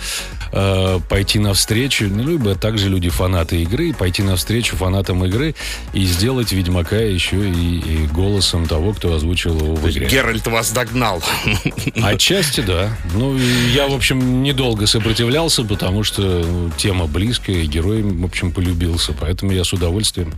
э, 0.52 1.00
пойти 1.08 1.38
навстречу, 1.38 2.06
ну, 2.08 2.22
либо 2.22 2.54
также 2.54 2.88
люди 2.88 3.08
фанаты 3.08 3.62
игры, 3.62 3.92
пойти 3.92 4.22
навстречу 4.22 4.76
фанатам 4.76 5.25
игры 5.25 5.54
и 5.92 6.04
сделать 6.04 6.52
Ведьмака 6.52 6.96
еще 6.96 7.48
и, 7.48 7.78
и 7.78 8.06
голосом 8.06 8.66
того, 8.66 8.92
кто 8.92 9.14
озвучил 9.14 9.56
его 9.58 9.75
в 9.75 9.90
игре. 9.90 10.08
Геральт 10.08 10.46
вас 10.46 10.70
догнал. 10.72 11.22
Отчасти, 12.02 12.60
да. 12.60 12.96
Ну, 13.14 13.36
я, 13.72 13.88
в 13.88 13.94
общем, 13.94 14.42
недолго 14.42 14.86
сопротивлялся, 14.86 15.64
потому 15.64 16.02
что 16.02 16.22
ну, 16.22 16.70
тема 16.96 17.06
близкая, 17.06 17.56
и 17.56 17.66
герой, 17.66 18.02
в 18.02 18.24
общем, 18.24 18.52
полюбился. 18.52 19.12
Поэтому 19.18 19.52
я 19.52 19.64
с 19.64 19.72
удовольствием. 19.72 20.32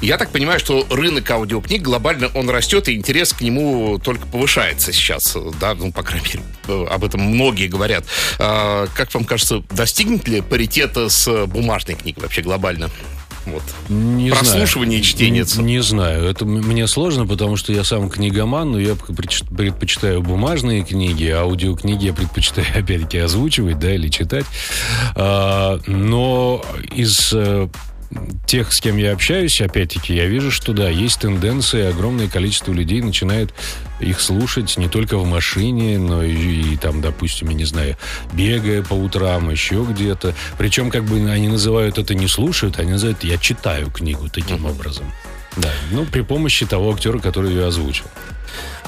Я 0.00 0.18
так 0.18 0.30
понимаю, 0.30 0.60
что 0.60 0.86
рынок 0.90 1.28
аудиокниг 1.30 1.82
глобально 1.82 2.28
он 2.34 2.48
растет, 2.48 2.88
и 2.88 2.94
интерес 2.94 3.32
к 3.32 3.40
нему 3.40 3.98
только 3.98 4.26
повышается 4.26 4.92
сейчас, 4.92 5.36
да, 5.60 5.74
ну, 5.74 5.92
по 5.92 6.02
крайней 6.02 6.26
мере, 6.26 6.42
э, 6.68 6.86
об 6.90 7.04
этом 7.04 7.22
многие 7.22 7.66
говорят. 7.66 8.04
А, 8.38 8.86
как 8.94 9.12
вам 9.14 9.24
кажется, 9.24 9.62
достигнет 9.70 10.28
ли 10.28 10.40
паритета 10.40 11.08
с 11.08 11.46
бумажной 11.46 11.96
книгой 11.96 12.22
вообще 12.22 12.42
глобально? 12.42 12.90
Вот. 13.46 13.62
Не 13.88 14.30
Прослушивание 14.30 14.98
знаю. 14.98 15.00
и 15.00 15.02
чтение. 15.02 15.44
Не, 15.58 15.62
не 15.76 15.82
знаю. 15.82 16.24
Это 16.24 16.44
мне 16.44 16.86
сложно, 16.88 17.26
потому 17.26 17.56
что 17.56 17.72
я 17.72 17.84
сам 17.84 18.10
книгоман, 18.10 18.72
но 18.72 18.80
я 18.80 18.92
предпоч- 18.92 19.44
предпочитаю 19.56 20.20
бумажные 20.22 20.82
книги, 20.82 21.26
а 21.26 21.42
аудиокниги 21.42 22.06
я 22.06 22.12
предпочитаю, 22.12 22.66
опять-таки, 22.74 23.18
озвучивать, 23.18 23.78
да, 23.78 23.94
или 23.94 24.08
читать. 24.08 24.46
А, 25.14 25.78
но 25.86 26.64
из 26.92 27.32
э, 27.32 27.68
тех, 28.46 28.72
с 28.72 28.80
кем 28.80 28.96
я 28.96 29.12
общаюсь, 29.12 29.60
опять-таки, 29.60 30.14
я 30.14 30.26
вижу, 30.26 30.50
что 30.50 30.72
да, 30.72 30.88
есть 30.88 31.20
тенденция, 31.20 31.90
огромное 31.90 32.28
количество 32.28 32.72
людей 32.72 33.00
начинает 33.02 33.54
их 34.00 34.20
слушать 34.20 34.76
не 34.76 34.88
только 34.88 35.18
в 35.18 35.26
машине, 35.26 35.98
но 35.98 36.22
и, 36.22 36.74
и 36.74 36.76
там, 36.76 37.00
допустим, 37.00 37.48
я 37.50 37.54
не 37.54 37.64
знаю, 37.64 37.96
бегая 38.32 38.82
по 38.82 38.94
утрам, 38.94 39.50
еще 39.50 39.86
где-то. 39.88 40.34
Причем, 40.58 40.90
как 40.90 41.04
бы 41.04 41.30
они 41.30 41.48
называют 41.48 41.98
это 41.98 42.14
не 42.14 42.28
слушают, 42.28 42.78
они 42.78 42.92
называют 42.92 43.24
я 43.24 43.38
читаю 43.38 43.90
книгу 43.90 44.28
таким 44.28 44.66
образом. 44.66 45.04
Да, 45.56 45.70
ну, 45.90 46.04
при 46.04 46.20
помощи 46.20 46.66
того 46.66 46.92
актера, 46.92 47.18
который 47.18 47.50
ее 47.50 47.66
озвучил. 47.66 48.04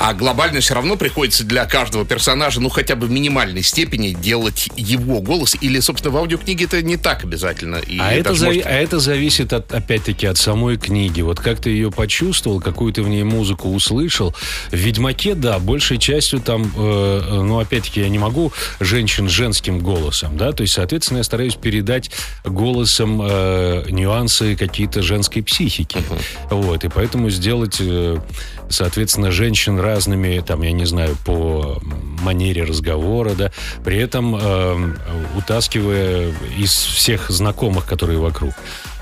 А 0.00 0.14
глобально 0.14 0.60
все 0.60 0.74
равно 0.74 0.96
приходится 0.96 1.44
для 1.44 1.64
каждого 1.64 2.04
персонажа, 2.06 2.60
ну, 2.60 2.68
хотя 2.68 2.94
бы 2.94 3.06
в 3.06 3.10
минимальной 3.10 3.62
степени 3.62 4.12
делать 4.12 4.68
его 4.76 5.20
голос. 5.20 5.56
Или, 5.60 5.80
собственно, 5.80 6.12
в 6.14 6.16
аудиокниге 6.18 6.66
это 6.66 6.80
не 6.82 6.96
так 6.96 7.24
обязательно. 7.24 7.76
И 7.76 7.98
А 7.98 8.12
это, 8.12 8.30
зави- 8.32 8.44
может- 8.46 8.66
а 8.66 8.70
это 8.70 9.00
зависит, 9.00 9.52
от, 9.52 9.72
опять-таки, 9.72 10.26
от 10.26 10.38
самой 10.38 10.76
книги. 10.76 11.20
Вот 11.20 11.40
как 11.40 11.60
ты 11.60 11.70
ее 11.70 11.90
почувствовал, 11.90 12.60
какую 12.60 12.92
ты 12.92 13.02
в 13.02 13.08
ней 13.08 13.24
музыку 13.24 13.70
услышал. 13.70 14.34
В 14.70 14.76
«Ведьмаке», 14.76 15.34
да, 15.34 15.58
большей 15.58 15.98
частью 15.98 16.40
там, 16.40 16.62
э, 16.76 17.22
э, 17.28 17.42
ну, 17.42 17.58
опять-таки, 17.58 18.00
я 18.00 18.08
не 18.08 18.18
могу 18.18 18.52
женщин 18.80 19.28
женским 19.28 19.80
голосом, 19.80 20.36
да, 20.36 20.52
то 20.52 20.62
есть, 20.62 20.74
соответственно, 20.74 21.18
я 21.18 21.24
стараюсь 21.24 21.56
передать 21.56 22.10
голосом 22.44 23.20
э, 23.22 23.84
нюансы 23.90 24.54
какие-то 24.56 25.02
женской 25.02 25.42
психики. 25.42 25.98
Вот, 26.50 26.84
и 26.84 26.88
поэтому 26.88 27.30
сделать, 27.30 27.76
э, 27.80 28.18
соответственно, 28.70 29.30
женщин 29.32 29.78
разными, 29.88 30.40
там, 30.40 30.62
я 30.62 30.72
не 30.72 30.84
знаю, 30.84 31.16
по 31.24 31.80
манере 32.22 32.64
разговора, 32.64 33.30
да, 33.30 33.52
при 33.84 33.98
этом 33.98 34.36
э, 34.36 34.94
утаскивая 35.36 36.32
из 36.58 36.72
всех 36.72 37.30
знакомых, 37.30 37.86
которые 37.86 38.18
вокруг. 38.18 38.54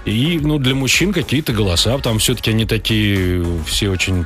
И, 0.07 0.39
ну, 0.41 0.59
для 0.59 0.77
мужчин 0.77 1.13
какие-то 1.13 1.53
голоса, 1.53 1.99
там 1.99 2.21
все-таки 2.21 2.51
они 2.53 2.65
такие 2.65 3.45
все 3.67 3.91
очень 3.91 4.25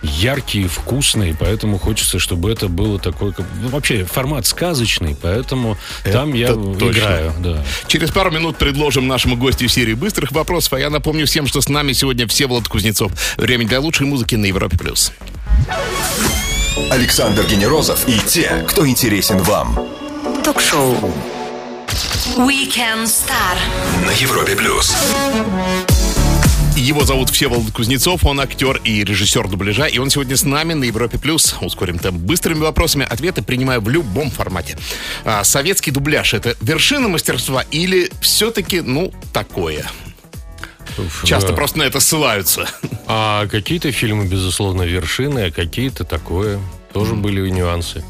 яркие, 0.00 0.68
вкусные, 0.68 1.36
поэтому 1.38 1.76
хочется, 1.78 2.20
чтобы 2.20 2.52
это 2.52 2.68
было 2.68 3.00
такой, 3.00 3.34
ну, 3.60 3.68
вообще 3.70 4.04
формат 4.04 4.46
сказочный, 4.46 5.16
поэтому 5.20 5.76
там 6.04 6.34
я 6.34 6.54
точно. 6.54 6.90
играю, 6.90 7.32
да. 7.40 7.64
Через 7.88 8.12
пару 8.12 8.30
минут 8.30 8.58
предложим 8.58 9.08
нашему 9.08 9.36
гостю 9.36 9.66
серии 9.66 9.94
быстрых 9.94 10.30
вопросов. 10.30 10.74
А 10.74 10.78
я 10.78 10.88
напомню 10.88 11.26
всем, 11.26 11.48
что 11.48 11.60
с 11.60 11.68
нами 11.68 11.92
сегодня 11.94 12.28
Всеволод 12.28 12.68
Кузнецов. 12.68 13.10
Время 13.36 13.66
для 13.66 13.80
лучшей 13.80 14.06
музыки 14.06 14.36
на 14.36 14.46
Европе+. 14.46 14.78
плюс. 14.78 15.12
Александр 16.90 17.44
Генерозов 17.46 18.08
и 18.08 18.18
те, 18.18 18.64
кто 18.68 18.86
интересен 18.86 19.38
вам 19.38 19.78
Ток-шоу. 20.44 20.96
Weekend 22.36 23.04
Star. 23.04 23.56
на 24.06 24.10
Европе 24.10 24.56
плюс. 24.56 24.94
Его 26.76 27.04
зовут 27.04 27.30
Всеволод 27.30 27.70
Кузнецов, 27.70 28.24
он 28.24 28.40
актер 28.40 28.80
и 28.82 29.04
режиссер 29.04 29.46
дубляжа, 29.48 29.86
и 29.86 29.98
он 29.98 30.10
сегодня 30.10 30.36
с 30.36 30.44
нами 30.44 30.72
на 30.72 30.84
Европе+. 30.84 31.18
плюс. 31.18 31.54
Ускорим 31.60 31.98
темп 31.98 32.18
быстрыми 32.18 32.60
вопросами, 32.60 33.06
ответы 33.08 33.42
принимаю 33.42 33.80
в 33.80 33.88
любом 33.88 34.30
формате. 34.30 34.78
А, 35.24 35.44
советский 35.44 35.90
дубляж— 35.90 36.34
это 36.34 36.56
вершина 36.60 37.08
мастерства 37.08 37.62
или 37.70 38.10
все-таки, 38.20 38.80
ну, 38.80 39.12
такое? 39.32 39.84
Часто 41.24 41.50
Да. 41.50 41.54
просто 41.54 41.78
на 41.78 41.82
это 41.84 42.00
ссылаются. 42.00 42.68
А 43.06 43.46
какие-то 43.48 43.90
фильмы, 43.92 44.26
безусловно, 44.26 44.82
вершины, 44.82 45.46
а 45.46 45.50
какие-то 45.50 46.04
такое. 46.04 46.60
Тоже 46.92 47.14
были 47.14 47.46
и 47.46 47.50
нюансы. 47.50 48.04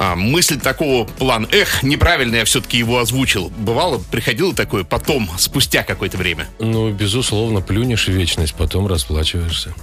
А, 0.00 0.16
мысль 0.16 0.58
такого 0.58 1.04
плана, 1.04 1.46
эх, 1.52 1.82
неправильно 1.84 2.36
я 2.36 2.44
все-таки 2.44 2.78
его 2.78 2.98
озвучил. 2.98 3.52
Бывало, 3.56 4.02
приходило 4.10 4.52
такое 4.52 4.82
потом, 4.82 5.30
спустя 5.38 5.84
какое-то 5.84 6.16
время. 6.16 6.48
Ну, 6.58 6.90
безусловно, 6.90 7.60
плюнешь 7.60 8.06
в 8.08 8.12
вечность, 8.12 8.54
потом 8.54 8.86
расплачиваешься. 8.88 9.74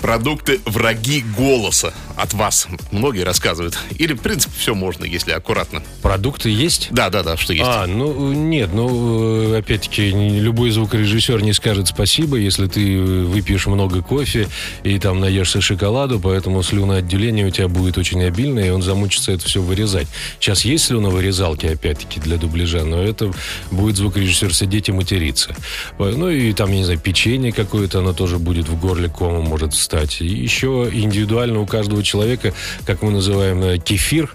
Продукты 0.00 0.60
враги 0.64 1.24
голоса 1.36 1.92
от 2.16 2.32
вас. 2.34 2.68
Многие 2.90 3.22
рассказывают. 3.22 3.78
Или, 3.98 4.14
в 4.14 4.20
принципе, 4.20 4.54
все 4.58 4.74
можно, 4.74 5.04
если 5.04 5.32
аккуратно. 5.32 5.82
Продукты 6.02 6.50
есть? 6.50 6.88
Да, 6.90 7.10
да, 7.10 7.22
да, 7.22 7.36
что 7.36 7.52
есть. 7.52 7.64
А, 7.66 7.86
ну 7.86 8.32
нет, 8.32 8.70
ну 8.72 9.52
э, 9.52 9.58
опять-таки 9.58 10.10
любой 10.10 10.70
звукорежиссер 10.70 11.42
не 11.42 11.52
скажет 11.52 11.88
спасибо, 11.88 12.36
если 12.36 12.66
ты 12.66 13.00
выпьешь 13.00 13.66
много 13.66 14.02
кофе 14.02 14.48
и 14.82 14.98
там 14.98 15.20
наешься 15.20 15.60
шоколаду, 15.60 16.20
поэтому 16.20 16.62
слюноотделение 16.62 17.46
у 17.46 17.50
тебя 17.50 17.68
будет 17.68 17.98
очень 17.98 18.22
обильное, 18.22 18.68
и 18.68 18.70
он 18.70 18.82
замучится 18.82 19.32
это 19.32 19.46
все 19.46 19.60
вырезать. 19.60 20.06
Сейчас 20.38 20.64
есть 20.64 20.84
слюновырезалки, 20.84 21.66
опять-таки, 21.66 22.20
для 22.20 22.36
дубляжа, 22.36 22.84
но 22.84 23.02
это 23.02 23.32
будет 23.70 23.96
звукорежиссер 23.96 24.54
сидеть 24.54 24.88
и 24.88 24.92
материться. 24.92 25.54
Ну 25.98 26.28
и 26.28 26.52
там, 26.52 26.70
я 26.70 26.78
не 26.78 26.84
знаю, 26.84 27.00
печенье 27.00 27.52
какое-то, 27.52 27.98
оно 27.98 28.12
тоже 28.12 28.38
будет 28.38 28.68
в 28.68 28.78
горле 28.78 29.08
ком 29.08 29.33
по 29.34 29.40
может 29.40 29.74
стать. 29.74 30.20
И 30.20 30.26
еще 30.26 30.88
индивидуально 30.92 31.60
у 31.60 31.66
каждого 31.66 32.02
человека, 32.02 32.54
как 32.86 33.02
мы 33.02 33.10
называем, 33.10 33.62
э, 33.62 33.78
кефир, 33.78 34.34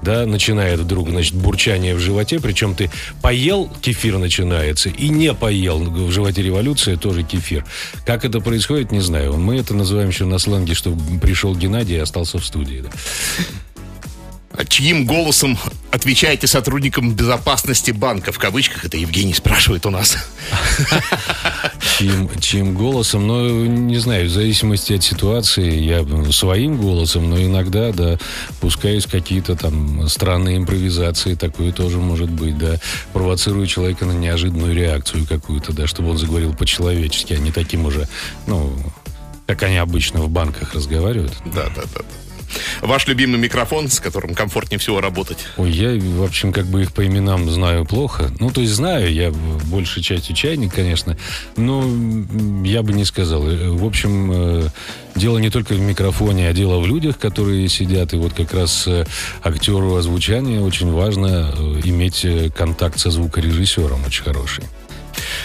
да, 0.00 0.26
начинает 0.26 0.80
вдруг, 0.80 1.10
значит, 1.10 1.34
бурчание 1.34 1.94
в 1.94 1.98
животе, 1.98 2.38
причем 2.40 2.74
ты 2.74 2.90
поел, 3.20 3.68
кефир 3.82 4.18
начинается, 4.18 4.88
и 4.88 5.08
не 5.08 5.34
поел, 5.34 5.80
в 5.80 6.12
животе 6.12 6.42
революция 6.42 6.96
тоже 6.96 7.24
кефир. 7.24 7.64
Как 8.06 8.24
это 8.24 8.40
происходит, 8.40 8.92
не 8.92 9.00
знаю. 9.00 9.36
Мы 9.36 9.56
это 9.56 9.74
называем 9.74 10.08
еще 10.08 10.24
на 10.24 10.38
сленге, 10.38 10.74
что 10.74 10.96
пришел 11.20 11.54
Геннадий 11.54 11.96
и 11.96 12.00
остался 12.00 12.38
в 12.38 12.46
студии. 12.46 12.82
Да. 12.82 12.90
Чьим 14.66 15.06
голосом 15.06 15.56
отвечаете 15.92 16.46
сотрудникам 16.46 17.12
безопасности 17.12 17.92
банка? 17.92 18.32
В 18.32 18.38
кавычках 18.38 18.84
это 18.84 18.96
Евгений 18.96 19.34
спрашивает 19.34 19.86
у 19.86 19.90
нас. 19.90 20.16
Чьим, 21.96 22.28
чьим 22.40 22.74
голосом? 22.74 23.26
Ну, 23.26 23.66
не 23.66 23.98
знаю, 23.98 24.26
в 24.26 24.30
зависимости 24.30 24.94
от 24.94 25.04
ситуации, 25.04 25.78
я 25.80 26.04
своим 26.32 26.76
голосом, 26.76 27.30
но 27.30 27.40
иногда, 27.40 27.92
да, 27.92 28.18
пускаюсь 28.60 29.06
какие-то 29.06 29.54
там 29.54 30.08
странные 30.08 30.56
импровизации, 30.56 31.34
такое 31.34 31.72
тоже 31.72 31.98
может 31.98 32.30
быть, 32.30 32.58
да. 32.58 32.80
Провоцирую 33.12 33.66
человека 33.66 34.06
на 34.06 34.12
неожиданную 34.12 34.74
реакцию 34.74 35.26
какую-то, 35.26 35.72
да, 35.72 35.86
чтобы 35.86 36.10
он 36.10 36.18
заговорил 36.18 36.54
по-человечески, 36.54 37.32
а 37.32 37.38
не 37.38 37.52
таким 37.52 37.86
уже, 37.86 38.08
ну, 38.46 38.76
как 39.46 39.62
они 39.62 39.76
обычно 39.76 40.20
в 40.20 40.28
банках 40.28 40.74
разговаривают. 40.74 41.32
Да, 41.46 41.68
да, 41.74 41.82
да. 41.94 42.00
Ваш 42.80 43.06
любимый 43.06 43.38
микрофон, 43.38 43.88
с 43.88 44.00
которым 44.00 44.34
комфортнее 44.34 44.78
всего 44.78 45.00
работать? 45.00 45.38
Ой, 45.56 45.70
я, 45.70 45.98
в 45.98 46.22
общем, 46.22 46.52
как 46.52 46.66
бы 46.66 46.82
их 46.82 46.92
по 46.92 47.06
именам 47.06 47.48
знаю 47.50 47.84
плохо. 47.84 48.30
Ну, 48.38 48.50
то 48.50 48.60
есть 48.60 48.72
знаю, 48.72 49.12
я 49.12 49.30
большей 49.66 50.02
частью 50.02 50.34
чайник, 50.34 50.74
конечно, 50.74 51.16
но 51.56 51.84
я 52.64 52.82
бы 52.82 52.92
не 52.92 53.04
сказал. 53.04 53.42
В 53.42 53.84
общем, 53.84 54.30
э, 54.32 54.68
дело 55.14 55.38
не 55.38 55.50
только 55.50 55.74
в 55.74 55.80
микрофоне, 55.80 56.48
а 56.48 56.52
дело 56.52 56.78
в 56.78 56.86
людях, 56.86 57.18
которые 57.18 57.68
сидят. 57.68 58.12
И 58.14 58.16
вот 58.16 58.32
как 58.32 58.54
раз 58.54 58.86
э, 58.86 59.04
актеру 59.42 59.96
озвучания 59.96 60.60
очень 60.60 60.90
важно 60.90 61.52
э, 61.52 61.80
иметь 61.84 62.26
контакт 62.54 62.98
со 62.98 63.10
звукорежиссером 63.10 64.04
очень 64.06 64.24
хороший. 64.24 64.64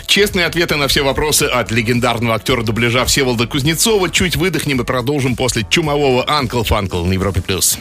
Честные 0.05 0.45
ответы 0.45 0.75
на 0.75 0.87
все 0.87 1.03
вопросы 1.03 1.43
от 1.43 1.71
легендарного 1.71 2.35
актера 2.35 2.63
дубляжа 2.63 3.05
Всеволода 3.05 3.47
Кузнецова. 3.47 4.09
Чуть 4.09 4.35
выдохнем 4.35 4.81
и 4.81 4.83
продолжим 4.83 5.35
после 5.35 5.65
чумового 5.69 6.29
Анкл 6.29 6.63
Фанкл 6.63 7.03
на 7.05 7.13
Европе+. 7.13 7.41
плюс. 7.41 7.77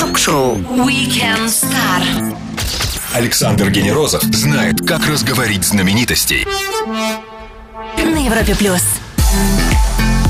Ток-шоу 0.00 0.56
Weekend 0.56 1.46
Star. 1.46 2.36
Александр 3.12 3.70
Генерозов 3.70 4.22
знает, 4.22 4.86
как 4.86 5.06
разговорить 5.06 5.64
знаменитостей. 5.64 6.46
На 7.96 8.24
Европе+. 8.24 8.54
плюс. 8.54 8.82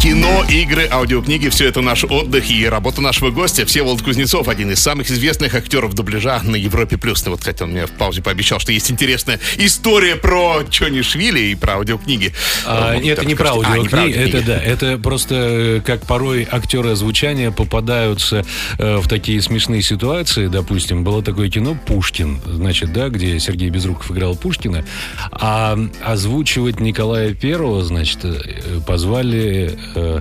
Кино, 0.06 0.44
игры, 0.48 0.88
аудиокниги– 0.88 1.48
все 1.50 1.66
это 1.66 1.80
наш 1.80 2.04
отдых 2.04 2.48
и 2.48 2.64
работа 2.68 3.00
нашего 3.00 3.32
гостя. 3.32 3.66
Всеволод 3.66 4.02
Кузнецов, 4.02 4.46
один 4.46 4.70
из 4.70 4.78
самых 4.78 5.10
известных 5.10 5.56
актеров 5.56 5.94
дубляжа 5.94 6.40
на 6.44 6.54
Европе+. 6.54 6.96
плюс. 6.96 7.24
Ну, 7.24 7.32
вот, 7.32 7.42
хотя 7.42 7.64
он 7.64 7.72
мне 7.72 7.86
в 7.86 7.90
паузе 7.90 8.22
пообещал, 8.22 8.60
что 8.60 8.70
есть 8.70 8.88
интересная 8.88 9.40
история 9.56 10.14
про 10.14 10.62
Чони 10.70 11.02
Швили 11.02 11.40
и 11.46 11.56
про 11.56 11.72
аудиокниги. 11.72 12.32
А, 12.64 12.94
вот, 12.94 13.04
это 13.04 13.24
не 13.24 13.34
про 13.34 13.48
аудиокниги, 13.48 13.80
а, 13.80 13.82
не 13.82 13.88
про 13.88 13.98
аудиокниги, 14.02 14.28
это 14.28 14.46
да. 14.46 14.62
Это 14.62 14.98
просто 14.98 15.34
э, 15.34 15.80
как 15.84 16.06
порой 16.06 16.46
актеры 16.48 16.90
озвучания 16.90 17.50
попадаются 17.50 18.46
э, 18.78 18.98
в 18.98 19.08
такие 19.08 19.42
смешные 19.42 19.82
ситуации. 19.82 20.46
Допустим, 20.46 21.02
было 21.02 21.20
такое 21.20 21.50
кино 21.50 21.76
«Пушкин», 21.84 22.40
значит, 22.46 22.92
да, 22.92 23.08
где 23.08 23.40
Сергей 23.40 23.70
Безруков 23.70 24.12
играл 24.12 24.36
Пушкина, 24.36 24.84
а 25.32 25.76
озвучивать 26.04 26.78
Николая 26.78 27.34
Первого, 27.34 27.82
значит, 27.82 28.20
э, 28.22 28.80
позвали 28.86 29.76
э, 29.96 30.20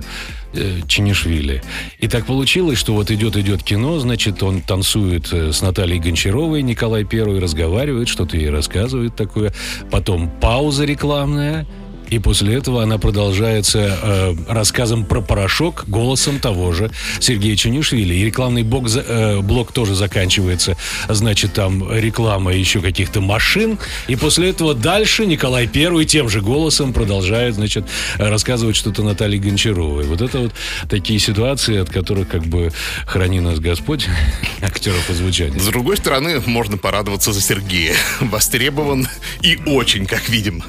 э, 0.54 0.80
Чинишвили. 0.88 1.62
И 1.98 2.08
так 2.08 2.26
получилось, 2.26 2.78
что 2.78 2.94
вот 2.94 3.10
идет-идет 3.10 3.62
кино, 3.62 3.98
значит, 3.98 4.42
он 4.42 4.60
танцует 4.62 5.32
э, 5.32 5.52
с 5.52 5.62
Натальей 5.62 5.98
Гончаровой, 5.98 6.62
Николай 6.62 7.04
Первый 7.04 7.38
разговаривает, 7.38 8.08
что-то 8.08 8.36
ей 8.36 8.50
рассказывает 8.50 9.14
такое. 9.14 9.52
Потом 9.90 10.30
пауза 10.40 10.84
рекламная, 10.84 11.66
и 12.08 12.18
после 12.18 12.54
этого 12.54 12.82
она 12.82 12.98
продолжается 12.98 13.98
э, 14.02 14.34
рассказом 14.48 15.04
про 15.04 15.20
порошок 15.20 15.84
голосом 15.88 16.38
того 16.38 16.72
же 16.72 16.90
Сергея 17.20 17.56
Чунишвили. 17.56 18.14
И 18.14 18.24
рекламный 18.24 18.62
блок, 18.62 18.86
э, 18.94 19.40
блок 19.40 19.72
тоже 19.72 19.94
заканчивается. 19.94 20.76
Значит, 21.08 21.52
там 21.52 21.92
реклама 21.92 22.52
еще 22.52 22.80
каких-то 22.80 23.20
машин. 23.20 23.78
И 24.08 24.16
после 24.16 24.50
этого 24.50 24.74
дальше 24.74 25.26
Николай 25.26 25.66
Первый 25.66 26.04
тем 26.04 26.28
же 26.28 26.40
голосом 26.40 26.92
продолжает, 26.92 27.56
значит, 27.56 27.84
рассказывать 28.16 28.76
что-то 28.76 29.02
Наталье 29.02 29.40
Гончаровой. 29.40 30.04
Вот 30.04 30.22
это 30.22 30.38
вот 30.38 30.52
такие 30.88 31.18
ситуации, 31.18 31.78
от 31.78 31.90
которых 31.90 32.28
как 32.28 32.44
бы 32.44 32.72
храни 33.06 33.40
нас 33.40 33.58
Господь, 33.58 34.06
актеров 34.62 35.10
озвучания. 35.10 35.58
С 35.58 35.66
другой 35.66 35.96
стороны, 35.96 36.40
можно 36.46 36.76
порадоваться 36.76 37.32
за 37.32 37.40
Сергея. 37.40 37.94
Востребован 38.20 39.08
и 39.42 39.58
очень, 39.66 40.06
как 40.06 40.28
видим. 40.28 40.62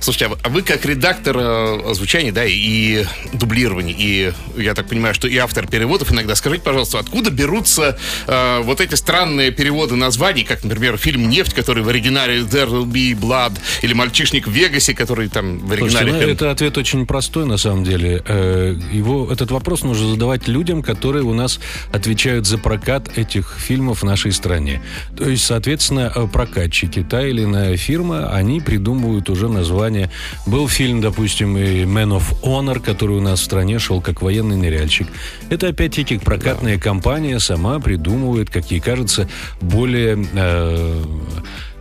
Слушайте, 0.00 0.36
а 0.42 0.48
вы 0.48 0.62
как 0.62 0.73
как 0.74 0.86
редактор 0.86 1.36
э, 1.38 1.90
озвучания, 1.90 2.32
да, 2.32 2.44
и 2.44 3.04
дублирования, 3.32 3.94
и 3.96 4.32
я 4.56 4.74
так 4.74 4.88
понимаю, 4.88 5.14
что 5.14 5.28
и 5.28 5.36
автор 5.36 5.68
переводов 5.68 6.10
иногда, 6.10 6.34
скажите, 6.34 6.64
пожалуйста, 6.64 6.98
откуда 6.98 7.30
берутся 7.30 7.96
э, 8.26 8.60
вот 8.62 8.80
эти 8.80 8.96
странные 8.96 9.52
переводы 9.52 9.94
названий, 9.94 10.42
как, 10.42 10.64
например, 10.64 10.96
фильм 10.96 11.28
«Нефть», 11.28 11.54
который 11.54 11.84
в 11.84 11.88
оригинале 11.88 12.40
«There 12.40 12.68
will 12.68 12.86
be 12.86 13.16
blood», 13.16 13.52
или 13.82 13.94
«Мальчишник 13.94 14.48
в 14.48 14.50
Вегасе», 14.50 14.94
который 14.94 15.28
там 15.28 15.60
в 15.60 15.70
оригинале... 15.70 15.90
Слушайте, 15.90 16.26
ну, 16.26 16.32
это 16.32 16.50
ответ 16.50 16.76
очень 16.76 17.06
простой, 17.06 17.46
на 17.46 17.56
самом 17.56 17.84
деле. 17.84 18.22
Э, 18.26 18.76
его, 18.92 19.30
этот 19.30 19.52
вопрос 19.52 19.84
нужно 19.84 20.08
задавать 20.08 20.48
людям, 20.48 20.82
которые 20.82 21.22
у 21.22 21.34
нас 21.34 21.60
отвечают 21.92 22.46
за 22.46 22.58
прокат 22.58 23.16
этих 23.16 23.56
фильмов 23.58 24.02
в 24.02 24.04
нашей 24.04 24.32
стране. 24.32 24.82
То 25.16 25.28
есть, 25.28 25.44
соответственно, 25.46 26.12
э, 26.12 26.26
прокатчики, 26.26 27.06
та 27.08 27.24
или 27.24 27.44
иная 27.44 27.76
фирма, 27.76 28.34
они 28.34 28.60
придумывают 28.60 29.30
уже 29.30 29.48
название. 29.48 30.10
Был 30.46 30.63
был 30.64 30.68
фильм, 30.68 31.00
допустим, 31.02 31.58
и 31.58 31.84
Man 31.84 32.18
of 32.18 32.40
Honor, 32.42 32.80
который 32.80 33.16
у 33.16 33.20
нас 33.20 33.40
в 33.40 33.44
стране 33.44 33.78
шел 33.78 34.00
как 34.00 34.22
военный 34.22 34.56
ныряльщик. 34.56 35.08
Это 35.50 35.68
опять-таки 35.68 36.16
прокатная 36.16 36.76
да. 36.76 36.80
компания 36.80 37.38
сама 37.38 37.80
придумывает, 37.80 38.48
как 38.48 38.70
ей 38.70 38.80
кажется, 38.80 39.28
более 39.60 40.26
э, 40.34 41.04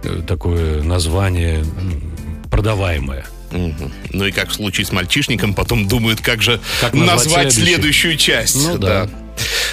э 0.04 0.22
такое 0.28 0.84
название 0.84 1.64
продаваемое. 2.52 3.26
Угу. 3.52 3.92
Ну 4.12 4.26
и 4.26 4.32
как 4.32 4.50
в 4.50 4.54
случае 4.54 4.86
с 4.86 4.92
мальчишником, 4.92 5.54
потом 5.54 5.88
думают, 5.88 6.20
как 6.20 6.42
же 6.42 6.60
как 6.82 6.94
назвать, 6.94 7.26
назвать 7.26 7.54
следующую 7.54 8.18
часть. 8.18 8.68
Ну 8.68 8.78
да. 8.78 9.06
да. 9.06 9.10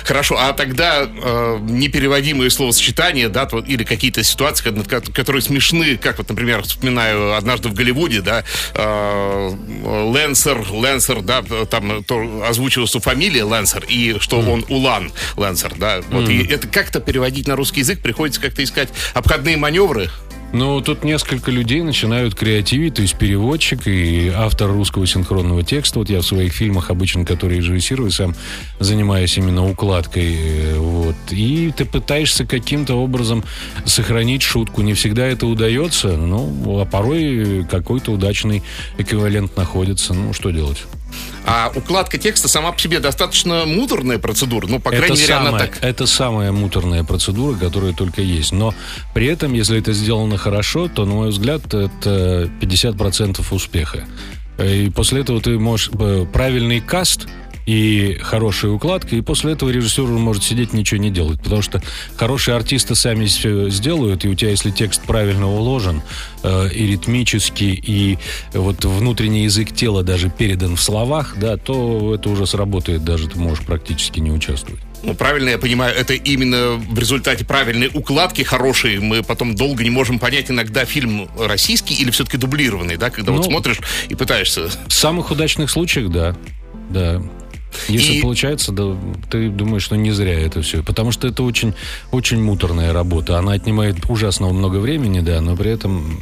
Хорошо, 0.04 0.36
а 0.38 0.52
тогда 0.52 1.02
э, 1.04 1.58
непереводимые 1.60 2.50
словосочетания, 2.50 3.28
да, 3.28 3.48
или 3.66 3.84
какие-то 3.84 4.22
ситуации, 4.22 4.72
которые 5.12 5.42
смешны, 5.42 5.96
как 5.96 6.18
вот, 6.18 6.28
например, 6.28 6.62
вспоминаю 6.62 7.36
однажды 7.36 7.68
в 7.68 7.74
Голливуде, 7.74 8.20
да, 8.20 8.44
э, 8.74 9.50
Лэнсер, 9.84 10.66
Лэнсер, 10.70 11.22
да, 11.22 11.42
там 11.70 12.02
то, 12.04 12.44
озвучивался 12.48 13.00
фамилия 13.00 13.44
Лэнсер, 13.44 13.84
и 13.88 14.16
что 14.20 14.40
mm. 14.40 14.48
он 14.50 14.64
Улан 14.68 15.12
Лэнсер, 15.36 15.74
да, 15.76 16.00
вот, 16.10 16.28
mm. 16.28 16.32
и 16.32 16.52
это 16.52 16.66
как-то 16.66 17.00
переводить 17.00 17.46
на 17.46 17.56
русский 17.56 17.80
язык, 17.80 18.00
приходится 18.00 18.40
как-то 18.40 18.64
искать 18.64 18.88
обходные 19.14 19.56
маневры, 19.56 20.10
ну, 20.52 20.80
тут 20.80 21.04
несколько 21.04 21.50
людей 21.50 21.82
начинают 21.82 22.34
креативить, 22.34 22.94
то 22.94 23.02
есть 23.02 23.16
переводчик 23.16 23.86
и 23.86 24.32
автор 24.34 24.70
русского 24.70 25.06
синхронного 25.06 25.62
текста. 25.62 26.00
Вот 26.00 26.10
я 26.10 26.20
в 26.20 26.26
своих 26.26 26.52
фильмах 26.52 26.90
обычно, 26.90 27.24
которые 27.24 27.58
режиссирую, 27.58 28.10
сам 28.10 28.34
занимаюсь 28.80 29.36
именно 29.38 29.68
укладкой. 29.68 30.36
Э, 30.36 30.78
вот. 30.78 31.16
И 31.30 31.72
ты 31.76 31.84
пытаешься 31.84 32.44
каким-то 32.44 32.94
образом 32.94 33.44
сохранить 33.84 34.42
шутку. 34.42 34.82
Не 34.82 34.94
всегда 34.94 35.26
это 35.26 35.46
удается, 35.46 36.16
ну, 36.16 36.80
а 36.80 36.84
порой 36.84 37.64
какой-то 37.70 38.12
удачный 38.12 38.62
эквивалент 38.98 39.56
находится. 39.56 40.14
Ну, 40.14 40.32
что 40.32 40.50
делать? 40.50 40.84
А 41.46 41.72
укладка 41.74 42.18
текста 42.18 42.48
сама 42.48 42.72
по 42.72 42.78
себе 42.78 43.00
достаточно 43.00 43.64
муторная 43.66 44.18
процедура. 44.18 44.66
Ну, 44.66 44.78
по 44.78 44.90
крайней 44.90 45.06
это 45.06 45.14
мере, 45.14 45.26
самая, 45.26 45.48
она 45.48 45.58
так... 45.58 45.78
Это 45.82 46.06
самая 46.06 46.52
муторная 46.52 47.04
процедура, 47.04 47.56
которая 47.56 47.92
только 47.92 48.22
есть. 48.22 48.52
Но 48.52 48.74
при 49.14 49.26
этом, 49.26 49.52
если 49.52 49.78
это 49.78 49.92
сделано 49.92 50.36
хорошо, 50.36 50.88
то, 50.88 51.04
на 51.04 51.14
мой 51.14 51.30
взгляд, 51.30 51.66
это 51.74 52.50
50% 52.60 53.44
успеха. 53.50 54.04
И 54.58 54.90
после 54.94 55.22
этого 55.22 55.40
ты 55.40 55.58
можешь... 55.58 55.90
э, 55.98 56.26
Правильный 56.30 56.80
каст 56.80 57.26
и 57.66 58.18
хорошая 58.20 58.70
укладка, 58.70 59.16
и 59.16 59.20
после 59.20 59.52
этого 59.52 59.70
режиссер 59.70 60.04
может 60.04 60.42
сидеть 60.42 60.72
ничего 60.72 61.00
не 61.00 61.10
делать, 61.10 61.40
потому 61.42 61.62
что 61.62 61.82
хорошие 62.16 62.56
артисты 62.56 62.94
сами 62.94 63.26
все 63.26 63.68
сделают, 63.70 64.24
и 64.24 64.28
у 64.28 64.34
тебя, 64.34 64.50
если 64.50 64.70
текст 64.70 65.02
правильно 65.02 65.48
уложен, 65.48 66.02
э, 66.42 66.68
и 66.72 66.86
ритмически, 66.86 67.64
и 67.64 68.18
вот 68.52 68.84
внутренний 68.84 69.44
язык 69.44 69.72
тела 69.72 70.02
даже 70.02 70.30
передан 70.30 70.76
в 70.76 70.82
словах, 70.82 71.36
да, 71.38 71.56
то 71.56 72.14
это 72.14 72.28
уже 72.28 72.46
сработает, 72.46 73.04
даже 73.04 73.28
ты 73.28 73.38
можешь 73.38 73.64
практически 73.64 74.20
не 74.20 74.30
участвовать. 74.30 74.80
Ну, 75.02 75.14
правильно 75.14 75.48
я 75.48 75.58
понимаю, 75.58 75.94
это 75.96 76.12
именно 76.12 76.72
в 76.72 76.98
результате 76.98 77.44
правильной 77.44 77.90
укладки 77.92 78.42
хорошей. 78.42 78.98
Мы 78.98 79.22
потом 79.22 79.54
долго 79.54 79.82
не 79.82 79.90
можем 79.90 80.18
понять, 80.18 80.50
иногда 80.50 80.84
фильм 80.84 81.28
российский 81.38 81.94
или 81.94 82.10
все-таки 82.10 82.36
дублированный, 82.36 82.96
да, 82.96 83.08
когда 83.08 83.32
вот 83.32 83.44
Ну, 83.46 83.50
смотришь 83.50 83.78
и 84.08 84.14
пытаешься. 84.14 84.68
В 84.86 84.92
самых 84.92 85.30
удачных 85.30 85.70
случаях, 85.70 86.10
да, 86.10 86.36
да. 86.90 87.22
Если 87.88 88.14
И- 88.14 88.20
получается, 88.20 88.72
да, 88.72 88.96
ты 89.30 89.48
думаешь, 89.48 89.82
что 89.82 89.96
не 89.96 90.10
зря 90.10 90.38
это 90.38 90.62
все. 90.62 90.82
Потому 90.82 91.12
что 91.12 91.28
это 91.28 91.42
очень, 91.42 91.74
очень 92.10 92.42
муторная 92.42 92.92
работа. 92.92 93.38
Она 93.38 93.52
отнимает 93.52 93.96
ужасно 94.08 94.48
много 94.48 94.78
времени, 94.78 95.20
да, 95.20 95.40
но 95.40 95.56
при 95.56 95.70
этом 95.70 96.20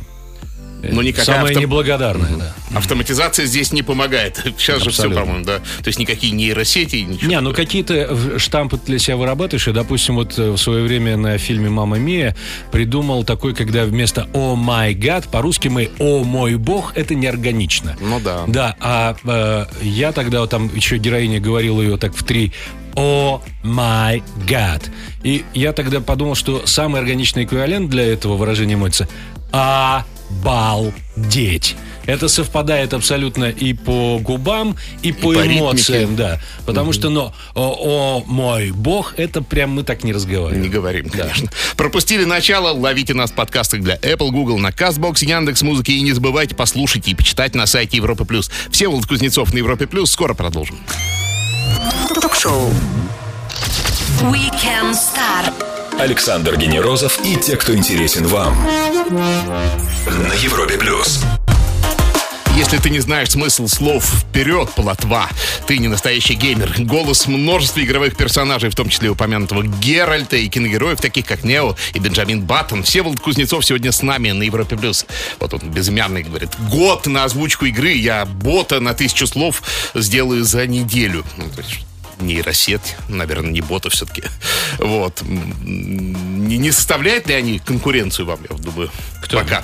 э, 0.83 0.91
Но 0.93 1.03
никакая 1.03 1.25
самая 1.27 1.47
авто- 1.53 1.61
неблагодарная, 1.61 2.37
да. 2.37 2.55
Автоматизация 2.79 3.47
здесь 3.47 3.73
не 3.73 3.83
помогает. 3.83 4.37
Сейчас 4.59 4.83
же 4.83 4.91
все, 4.91 5.03
Абсолютно. 5.05 5.21
по-моему, 5.23 5.45
да. 5.45 5.59
То 5.59 5.87
есть 5.89 5.99
никакие 5.99 6.33
нейросети, 6.33 6.97
ничего. 6.97 7.29
Не, 7.31 7.41
ну 7.41 7.53
какие-то 7.53 8.09
в- 8.15 8.39
штампы 8.39 8.79
для 8.87 8.99
себя 8.99 9.17
вырабатываешь. 9.17 9.67
И, 9.69 9.73
допустим, 9.73 10.17
вот 10.17 10.39
э, 10.39 10.51
в 10.51 10.59
свое 10.59 10.85
время 10.85 11.17
на 11.17 11.39
фильме 11.39 11.69
«Мама 11.71 11.99
Мия» 11.99 12.37
придумал 12.73 13.25
такой, 13.25 13.55
когда 13.55 13.85
вместо 13.85 14.29
«О 14.33 14.55
май 14.55 14.95
гад» 14.95 15.29
по-русски 15.29 15.69
мы 15.69 15.91
«О 15.99 16.25
мой 16.25 16.57
бог»— 16.57 16.93
это 16.95 17.15
неорганично. 17.15 17.97
Ну 18.01 18.21
да. 18.21 18.45
Да, 18.47 18.77
а 18.81 19.17
э, 19.25 19.67
я 19.83 20.13
тогда 20.13 20.41
вот 20.41 20.51
там 20.51 20.75
еще 20.75 20.99
героиня 20.99 21.41
говорила 21.41 21.81
ее 21.81 21.97
так 21.97 22.15
в 22.15 22.23
три 22.25 22.53
«О 22.95 23.41
май 23.63 24.23
гад». 24.49 24.91
И 25.23 25.45
я 25.55 25.73
тогда 25.73 26.01
подумал, 26.01 26.35
что 26.35 26.67
самый 26.67 27.01
органичный 27.01 27.45
эквивалент 27.45 27.89
для 27.91 28.05
этого 28.13 28.37
выражения 28.37 28.75
эмоций 28.75 29.07
«обалдеть». 30.31 31.77
Это 32.07 32.29
совпадает 32.29 32.95
абсолютно 32.95 33.51
и 33.51 33.75
по 33.75 34.19
губам, 34.19 34.77
и 35.03 35.13
по, 35.13 35.35
по 35.35 35.47
эмоциям, 35.47 36.13
ритмике. 36.13 36.17
да. 36.17 36.41
Потому 36.65 36.95
что, 36.95 37.11
ну, 37.11 37.35
о, 37.55 38.23
о, 38.25 38.25
мой 38.27 38.71
бог, 38.71 39.13
это 39.19 39.43
прям 39.43 39.73
мы 39.73 39.83
так 39.83 40.05
не 40.05 40.15
разговариваем. 40.15 40.63
Не 40.63 40.71
говорим, 40.71 41.11
конечно. 41.11 41.51
Пропустили 41.77 42.25
начало, 42.25 42.73
ловите 42.73 43.13
нас 43.13 43.31
в 43.31 43.35
подкастах 43.35 43.83
для 43.83 43.97
Apple, 43.97 44.31
Google, 44.31 44.59
на 44.59 44.71
CastBox, 44.71 45.23
Яндекс 45.23 45.61
Музыки 45.61 45.91
и 45.91 46.01
не 46.01 46.13
забывайте 46.13 46.55
послушать 46.55 47.09
и 47.09 47.15
почитать 47.15 47.55
на 47.55 47.67
сайте 47.67 47.99
Европы 47.99 48.25
Плюс. 48.25 48.51
Всеволод 48.71 49.05
Кузнецов 49.05 49.53
на 49.53 49.59
Европе 49.59 49.87
Плюс. 49.87 50.11
Скоро 50.11 50.33
продолжим. 50.33 50.79
Ток-шоу. 52.23 52.73
Weekend 54.23 54.95
Star. 54.95 55.53
Александр 55.99 56.57
Генерозов 56.57 57.19
и 57.25 57.37
те, 57.37 57.57
кто 57.57 57.75
интересен 57.75 58.27
вам. 58.29 58.57
На 60.07 60.33
Европе 60.35 60.79
плюс. 60.79 61.25
Если 62.57 62.79
ты 62.79 62.91
не 62.91 63.01
знаешь 63.01 63.31
смысл 63.31 63.67
слов 63.67 64.05
«вперед, 64.05 64.71
плотва», 64.71 65.29
ты 65.67 65.79
не 65.79 65.89
настоящий 65.89 66.35
геймер. 66.35 66.73
Голос 66.79 67.27
множества 67.27 67.81
игровых 67.81 68.17
персонажей, 68.17 68.71
в 68.71 68.77
том 68.77 68.89
числе 68.89 69.11
упомянутого 69.11 69.65
Геральта 69.65 70.37
и 70.37 70.49
киногероев, 70.49 71.01
таких 71.01 71.27
как 71.27 71.43
Нео 71.43 71.77
и 71.95 71.99
Бенджамин 71.99 72.43
Баттон. 72.43 72.85
Всеволод 72.85 73.19
Кузнецов 73.21 73.65
сегодня 73.65 73.91
с 73.91 74.03
нами 74.03 74.31
на 74.31 74.45
Европе+. 74.45 74.77
плюс. 74.77 75.05
Вот 75.41 75.55
он 75.55 75.61
безымянный 75.71 76.23
говорит. 76.23 76.51
Год 76.71 77.07
на 77.07 77.25
озвучку 77.25 77.67
игры, 77.67 77.93
я 77.93 78.25
бота 78.25 78.79
на 78.79 78.95
тысячу 78.95 79.27
слов 79.27 79.63
сделаю 79.95 80.45
за 80.45 80.67
неделю. 80.67 81.25
Ну, 81.37 81.45
нейросеть, 82.21 82.97
наверное, 83.09 83.51
не 83.51 83.61
бота 83.61 83.91
все-таки. 83.91 84.23
Вот. 84.79 85.23
Не, 85.23 86.59
не 86.59 86.71
составляют 86.73 87.27
ли 87.29 87.35
они 87.35 87.59
конкуренцию 87.59 88.27
вам, 88.27 88.41
я 88.49 88.57
думаю, 88.57 88.91
Кто? 89.23 89.39
пока? 89.41 89.63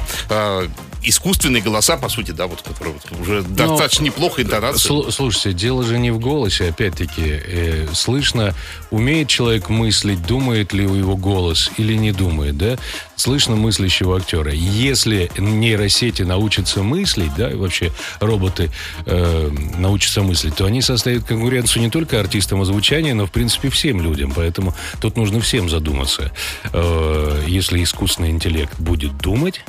Искусственные 1.07 1.63
голоса, 1.63 1.97
по 1.97 2.09
сути, 2.09 2.31
да, 2.31 2.47
вот, 2.47 2.63
которые 2.63 2.95
вот 2.95 3.21
уже 3.21 3.43
достаточно 3.43 4.05
неплохо 4.05 4.43
интонация. 4.43 4.91
Слу- 4.91 5.11
Слушайте, 5.11 5.53
дело 5.53 5.83
же 5.85 5.99
не 5.99 6.11
в 6.11 6.19
голосе, 6.19 6.69
опять-таки. 6.69 7.23
э, 7.27 7.87
слышно, 7.93 8.55
умеет 8.91 9.29
человек 9.29 9.69
мыслить, 9.69 10.23
думает 10.27 10.73
ли 10.73 10.85
его 10.85 11.17
голос 11.17 11.71
или 11.77 11.95
не 11.95 12.13
думает, 12.13 12.57
да? 12.57 12.79
Слышно 13.17 13.55
мыслящего 13.57 14.17
актера. 14.17 14.53
Если 14.53 15.31
нейросети 15.39 16.23
научатся 16.23 16.83
мыслить, 16.83 17.35
да, 17.37 17.51
и 17.51 17.55
вообще 17.55 17.93
роботы 18.21 18.71
э, 19.07 19.51
научатся 19.79 20.23
мыслить, 20.23 20.57
то 20.57 20.65
они 20.65 20.81
составят 20.83 21.25
конкуренцию 21.25 21.83
не 21.83 21.91
только 21.91 22.19
артистам 22.19 22.61
озвучания, 22.63 23.15
но, 23.15 23.27
в 23.27 23.31
принципе, 23.31 23.69
всем 23.69 24.01
людям. 24.01 24.33
Поэтому 24.35 24.75
тут 25.01 25.17
нужно 25.17 25.41
всем 25.41 25.69
задуматься. 25.69 26.33
Э, 26.73 27.45
если 27.47 27.83
искусственный 27.83 28.31
интеллект 28.31 28.79
будет 28.81 29.17
думать, 29.19 29.61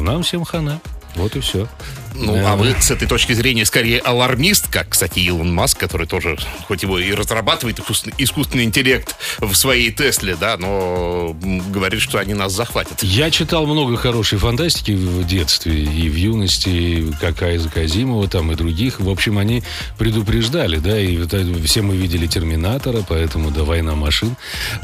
нам 0.00 0.22
всем 0.22 0.44
хана. 0.44 0.80
Вот 1.16 1.36
и 1.36 1.40
все. 1.40 1.68
Ну, 2.16 2.46
а 2.46 2.54
вы 2.54 2.76
с 2.78 2.90
этой 2.90 3.08
точки 3.08 3.32
зрения 3.32 3.64
скорее 3.64 3.98
алармист, 3.98 4.68
как, 4.68 4.90
кстати, 4.90 5.18
Илон 5.18 5.52
Маск, 5.52 5.78
который 5.78 6.06
тоже, 6.06 6.38
хоть 6.66 6.84
его 6.84 6.98
и 6.98 7.12
разрабатывает 7.12 7.80
искусственный, 8.18 8.64
интеллект 8.64 9.16
в 9.38 9.52
своей 9.54 9.90
Тесле, 9.90 10.36
да, 10.36 10.56
но 10.56 11.36
говорит, 11.68 12.00
что 12.00 12.18
они 12.18 12.34
нас 12.34 12.52
захватят. 12.52 13.02
Я 13.02 13.30
читал 13.30 13.66
много 13.66 13.96
хорошей 13.96 14.38
фантастики 14.38 14.92
в 14.92 15.26
детстве 15.26 15.82
и 15.82 16.08
в 16.08 16.14
юности, 16.14 16.68
и 16.68 17.12
как 17.20 17.42
Айза 17.42 17.68
Казимова 17.68 18.28
там 18.28 18.52
и 18.52 18.54
других. 18.54 19.00
В 19.00 19.08
общем, 19.08 19.38
они 19.38 19.64
предупреждали, 19.98 20.76
да, 20.76 20.98
и 21.00 21.18
все 21.64 21.82
мы 21.82 21.96
видели 21.96 22.28
Терминатора, 22.28 23.04
поэтому 23.08 23.50
да, 23.50 23.64
война 23.64 23.96
машин. 23.96 24.36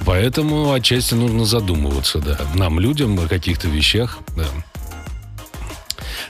Поэтому 0.05 0.73
отчасти 0.73 1.15
нужно 1.15 1.45
задумываться, 1.45 2.19
да, 2.19 2.41
нам, 2.55 2.81
людям, 2.81 3.19
о 3.21 3.29
каких-то 3.29 3.69
вещах, 3.69 4.19
да. 4.37 4.47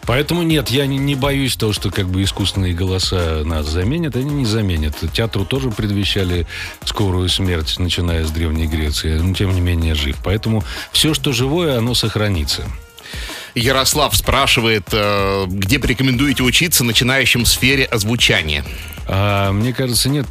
Поэтому 0.07 0.43
нет, 0.43 0.71
я 0.71 0.87
не, 0.87 0.99
не 0.99 1.15
боюсь 1.15 1.57
того, 1.57 1.73
что 1.73 1.91
как 1.91 2.09
бы 2.09 2.23
искусственные 2.23 2.75
голоса 2.75 3.43
нас 3.45 3.67
заменят. 3.67 4.17
Они 4.17 4.33
не 4.33 4.47
заменят. 4.47 4.97
Театру 5.13 5.45
тоже 5.45 5.71
предвещали 5.71 6.47
скорую 6.85 7.29
смерть, 7.29 7.79
начиная 7.79 8.25
с 8.25 8.31
Древней 8.31 8.67
Греции. 8.67 9.19
Но 9.19 9.35
тем 9.35 9.55
не 9.55 9.61
менее 9.61 9.95
жив. 9.95 10.17
Поэтому 10.25 10.65
все, 10.93 11.15
что 11.15 11.33
живое, 11.33 11.79
оно 11.79 11.95
сохранится. 11.95 12.65
Ярослав 13.55 14.17
спрашивает, 14.17 14.85
э, 14.93 15.47
где 15.49 15.79
порекомендуете 15.79 16.43
учиться 16.43 16.85
начинающим 16.85 17.45
в 17.45 17.49
сфере 17.49 17.85
озвучания? 17.85 18.65
А, 19.13 19.51
мне 19.51 19.73
кажется, 19.73 20.09
нет 20.09 20.27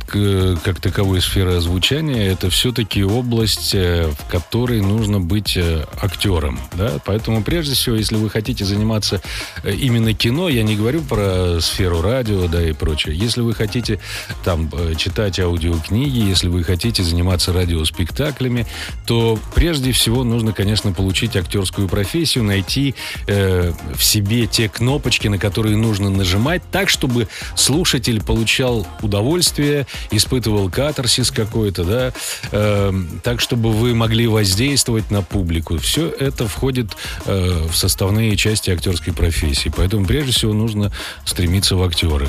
как 0.63 0.79
таковой 0.79 1.21
сферы 1.21 1.55
озвучания. 1.55 2.31
Это 2.31 2.49
все-таки 2.49 3.03
область, 3.03 3.75
э, 3.75 4.09
в 4.09 4.31
которой 4.31 4.79
нужно 4.79 5.19
быть 5.19 5.57
э, 5.57 5.85
актером. 6.01 6.57
Да? 6.75 6.93
Поэтому, 7.03 7.43
прежде 7.43 7.75
всего, 7.75 7.97
если 7.97 8.15
вы 8.15 8.29
хотите 8.29 8.63
заниматься 8.63 9.21
э, 9.63 9.73
именно 9.73 10.13
кино, 10.13 10.47
я 10.47 10.63
не 10.63 10.77
говорю 10.77 11.01
про 11.01 11.59
сферу 11.59 12.01
радио 12.01 12.47
да, 12.47 12.63
и 12.63 12.71
прочее. 12.71 13.17
Если 13.17 13.41
вы 13.41 13.53
хотите 13.53 13.99
там 14.45 14.71
читать 14.95 15.41
аудиокниги, 15.41 16.19
если 16.19 16.47
вы 16.47 16.63
хотите 16.63 17.03
заниматься 17.03 17.51
радиоспектаклями, 17.51 18.65
то 19.05 19.37
прежде 19.55 19.91
всего 19.91 20.23
нужно, 20.23 20.53
конечно, 20.53 20.93
получить 20.93 21.35
актерскую 21.35 21.89
профессию, 21.89 22.45
найти 22.45 22.95
э, 23.27 23.73
в 23.93 24.01
себе 24.01 24.47
те 24.47 24.69
кнопочки, 24.69 25.27
на 25.27 25.37
которые 25.37 25.75
нужно 25.75 26.09
нажимать, 26.09 26.61
так, 26.71 26.87
чтобы 26.87 27.27
слушатель 27.57 28.23
получал 28.23 28.68
удовольствие, 29.01 29.87
испытывал 30.11 30.69
катарсис 30.69 31.31
какой-то, 31.31 31.83
да, 31.83 32.13
э, 32.51 32.93
так, 33.23 33.41
чтобы 33.41 33.71
вы 33.71 33.95
могли 33.95 34.27
воздействовать 34.27 35.11
на 35.11 35.21
публику. 35.21 35.77
Все 35.77 36.09
это 36.09 36.47
входит 36.47 36.95
э, 37.25 37.67
в 37.69 37.75
составные 37.75 38.35
части 38.35 38.69
актерской 38.69 39.13
профессии. 39.13 39.71
Поэтому, 39.75 40.05
прежде 40.05 40.31
всего, 40.31 40.53
нужно 40.53 40.91
стремиться 41.25 41.75
в 41.75 41.83
актеры. 41.83 42.27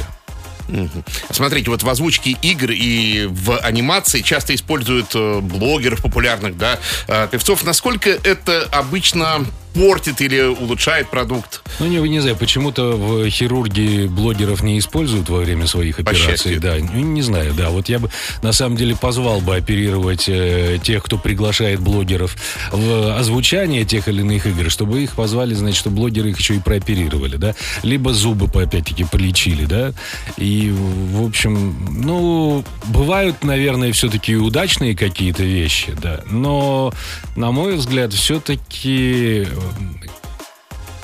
Смотрите, 1.30 1.70
вот 1.70 1.82
в 1.82 1.88
озвучке 1.88 2.36
игр 2.42 2.70
и 2.70 3.26
в 3.28 3.58
анимации 3.58 4.20
часто 4.20 4.54
используют 4.54 5.08
э, 5.14 5.40
блогеров 5.40 6.02
популярных, 6.02 6.56
да, 6.56 6.78
э, 7.08 7.28
певцов. 7.30 7.64
Насколько 7.64 8.10
это 8.10 8.68
обычно 8.70 9.44
портит 9.74 10.20
или 10.20 10.40
улучшает 10.42 11.10
продукт. 11.10 11.62
Ну, 11.78 11.86
не, 11.86 11.96
не 12.08 12.20
знаю, 12.20 12.36
почему-то 12.36 12.92
в 12.96 13.28
хирургии 13.28 14.06
блогеров 14.06 14.62
не 14.62 14.78
используют 14.78 15.28
во 15.28 15.38
время 15.38 15.66
своих 15.66 15.96
По 15.96 16.02
операций. 16.02 16.26
счастью. 16.26 16.60
Да, 16.60 16.78
не, 16.80 17.02
не 17.02 17.22
знаю, 17.22 17.54
да. 17.54 17.70
Вот 17.70 17.88
я 17.88 17.98
бы 17.98 18.10
на 18.42 18.52
самом 18.52 18.76
деле 18.76 18.96
позвал 18.96 19.40
бы 19.40 19.56
оперировать 19.56 20.28
э, 20.28 20.78
тех, 20.82 21.02
кто 21.04 21.18
приглашает 21.18 21.80
блогеров 21.80 22.36
в 22.72 23.16
озвучание 23.18 23.84
тех 23.84 24.08
или 24.08 24.20
иных 24.20 24.46
игр, 24.46 24.70
чтобы 24.70 25.02
их 25.02 25.12
позвали, 25.14 25.54
значит, 25.54 25.78
что 25.78 25.90
блогеры 25.90 26.30
их 26.30 26.38
еще 26.38 26.56
и 26.56 26.60
прооперировали, 26.60 27.36
да. 27.36 27.54
Либо 27.82 28.12
зубы, 28.12 28.46
опять-таки, 28.46 29.04
полечили, 29.04 29.64
да. 29.64 29.92
И, 30.36 30.72
в 30.72 31.24
общем, 31.26 31.76
ну, 32.04 32.64
бывают, 32.86 33.44
наверное, 33.44 33.92
все-таки 33.92 34.36
удачные 34.36 34.96
какие-то 34.96 35.42
вещи, 35.42 35.94
да. 36.02 36.20
Но, 36.30 36.92
на 37.36 37.50
мой 37.52 37.76
взгляд, 37.76 38.12
все-таки 38.12 39.46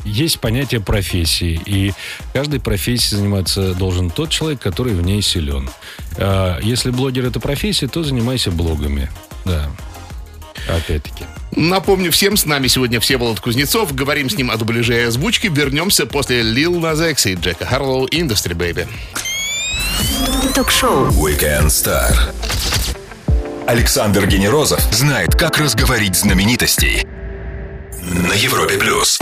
есть 0.06 0.38
понятие 0.38 0.80
профессии, 0.80 1.60
и 1.66 1.92
каждой 2.32 2.60
профессией 2.60 3.18
заниматься 3.18 3.74
должен 3.74 4.10
тот 4.10 4.30
человек, 4.30 4.60
который 4.60 4.94
в 4.94 5.02
ней 5.02 5.20
силен. 5.20 5.68
А, 6.16 6.58
Если 6.60 6.90
блогер 6.90 7.26
это 7.26 7.40
профессия, 7.40 7.88
то 7.88 8.02
занимайся 8.04 8.50
блогами. 8.50 9.10
Да. 9.44 9.68
Опять-таки. 10.68 11.24
Напомню 11.52 12.10
всем, 12.10 12.36
с 12.36 12.44
нами 12.44 12.66
сегодня 12.66 12.98
Всеволод 13.00 13.40
Кузнецов. 13.40 13.94
Говорим 13.94 14.28
с 14.28 14.36
ним 14.36 14.50
о 14.50 14.56
дубляже 14.56 14.96
и 14.96 15.04
озвучке. 15.04 15.48
Вернемся 15.48 16.06
после 16.06 16.40
Lil 16.40 16.80
Nas 16.80 17.10
X 17.10 17.26
и 17.26 17.34
Джека 17.34 17.66
Харлоу 17.66 18.06
Industry 18.08 18.54
Baby. 18.54 18.88
Ток-шоу. 20.54 21.08
Weekend 21.10 21.66
Star. 21.66 22.12
Александр 23.66 24.26
Генерозов 24.26 24.80
знает, 24.92 25.34
как 25.34 25.58
разговорить 25.58 26.16
знаменитостей. 26.16 27.06
На 28.06 28.34
Европе 28.34 28.78
плюс. 28.78 29.18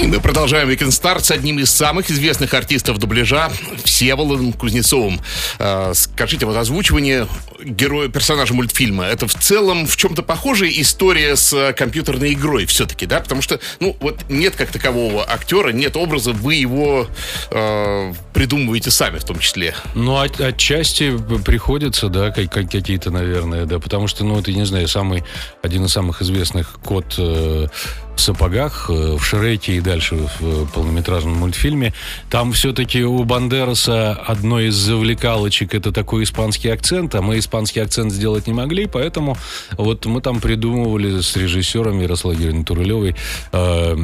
И 0.00 0.06
мы 0.08 0.20
продолжаем 0.20 0.68
Weekend 0.68 0.88
Start 0.88 1.20
с 1.22 1.30
одним 1.30 1.60
из 1.60 1.70
самых 1.70 2.10
известных 2.10 2.52
артистов 2.52 2.98
дубляжа 2.98 3.50
Всеволодом 3.84 4.52
Кузнецовым. 4.52 5.20
Э, 5.60 5.92
Скажите, 5.94 6.46
вот 6.46 6.56
озвучивание 6.56 7.28
героя, 7.62 8.08
персонажа 8.08 8.54
мультфильма, 8.54 9.04
это 9.04 9.28
в 9.28 9.34
целом 9.34 9.86
в 9.86 9.96
чем-то 9.96 10.22
похожая 10.24 10.70
история 10.70 11.36
с 11.36 11.52
э, 11.52 11.72
компьютерной 11.74 12.32
игрой 12.32 12.66
все-таки, 12.66 13.06
да? 13.06 13.20
Потому 13.20 13.40
что, 13.40 13.60
ну, 13.78 13.96
вот 14.00 14.18
нет 14.28 14.56
как 14.56 14.72
такового 14.72 15.24
актера, 15.30 15.68
нет 15.70 15.96
образа, 15.96 16.32
вы 16.32 16.56
его 16.56 17.06
э, 17.52 18.12
придумываете 18.34 18.90
сами 18.90 19.18
в 19.18 19.24
том 19.24 19.38
числе. 19.38 19.74
Ну, 19.94 20.16
от- 20.16 20.40
отчасти 20.40 21.16
приходится, 21.44 22.08
да, 22.08 22.30
как- 22.32 22.50
как- 22.52 22.70
какие-то, 22.70 23.12
наверное, 23.12 23.64
да, 23.64 23.78
потому 23.78 24.08
что, 24.08 24.24
ну, 24.24 24.40
это, 24.40 24.52
не 24.52 24.66
знаю, 24.66 24.88
самый, 24.88 25.22
один 25.62 25.84
из 25.84 25.92
самых 25.92 26.20
известных 26.20 26.80
кот 26.84 27.14
э, 27.16 27.68
в 28.16 28.20
сапогах, 28.20 28.88
э, 28.88 29.16
в 29.16 29.24
Шреке 29.24 29.74
и 29.74 29.80
дальше 29.80 30.16
в 30.16 30.28
э, 30.40 30.66
полнометражном 30.72 31.34
мультфильме. 31.34 31.92
Там 32.30 32.52
все-таки 32.52 33.02
у 33.04 33.24
Бандераса 33.24 34.12
одной 34.12 34.66
из 34.66 34.74
завлекалочек 34.74 35.74
это 35.74 35.92
такой 35.92 36.24
испанский 36.24 36.68
акцент, 36.68 37.14
а 37.14 37.22
мы 37.22 37.38
испанский 37.38 37.80
акцент 37.80 38.12
сделать 38.12 38.46
не 38.46 38.52
могли, 38.52 38.86
поэтому 38.86 39.36
вот 39.72 40.06
мы 40.06 40.20
там 40.20 40.40
придумывали 40.40 41.20
с 41.20 41.36
режиссером 41.36 42.00
Ярославой 42.00 42.36
Георгиевной 42.38 42.64
Турылевой 42.64 43.16
э, 43.52 43.96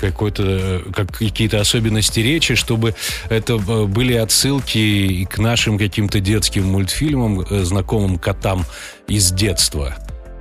какой-то, 0.00 0.42
э, 0.46 0.80
как, 0.92 1.12
какие-то 1.12 1.60
особенности 1.60 2.20
речи, 2.20 2.54
чтобы 2.54 2.94
это 3.28 3.58
были 3.58 4.14
отсылки 4.14 5.26
к 5.30 5.38
нашим 5.38 5.78
каким-то 5.78 6.20
детским 6.20 6.66
мультфильмам, 6.66 7.46
знакомым 7.64 8.18
котам 8.18 8.64
из 9.06 9.30
детства. 9.32 9.96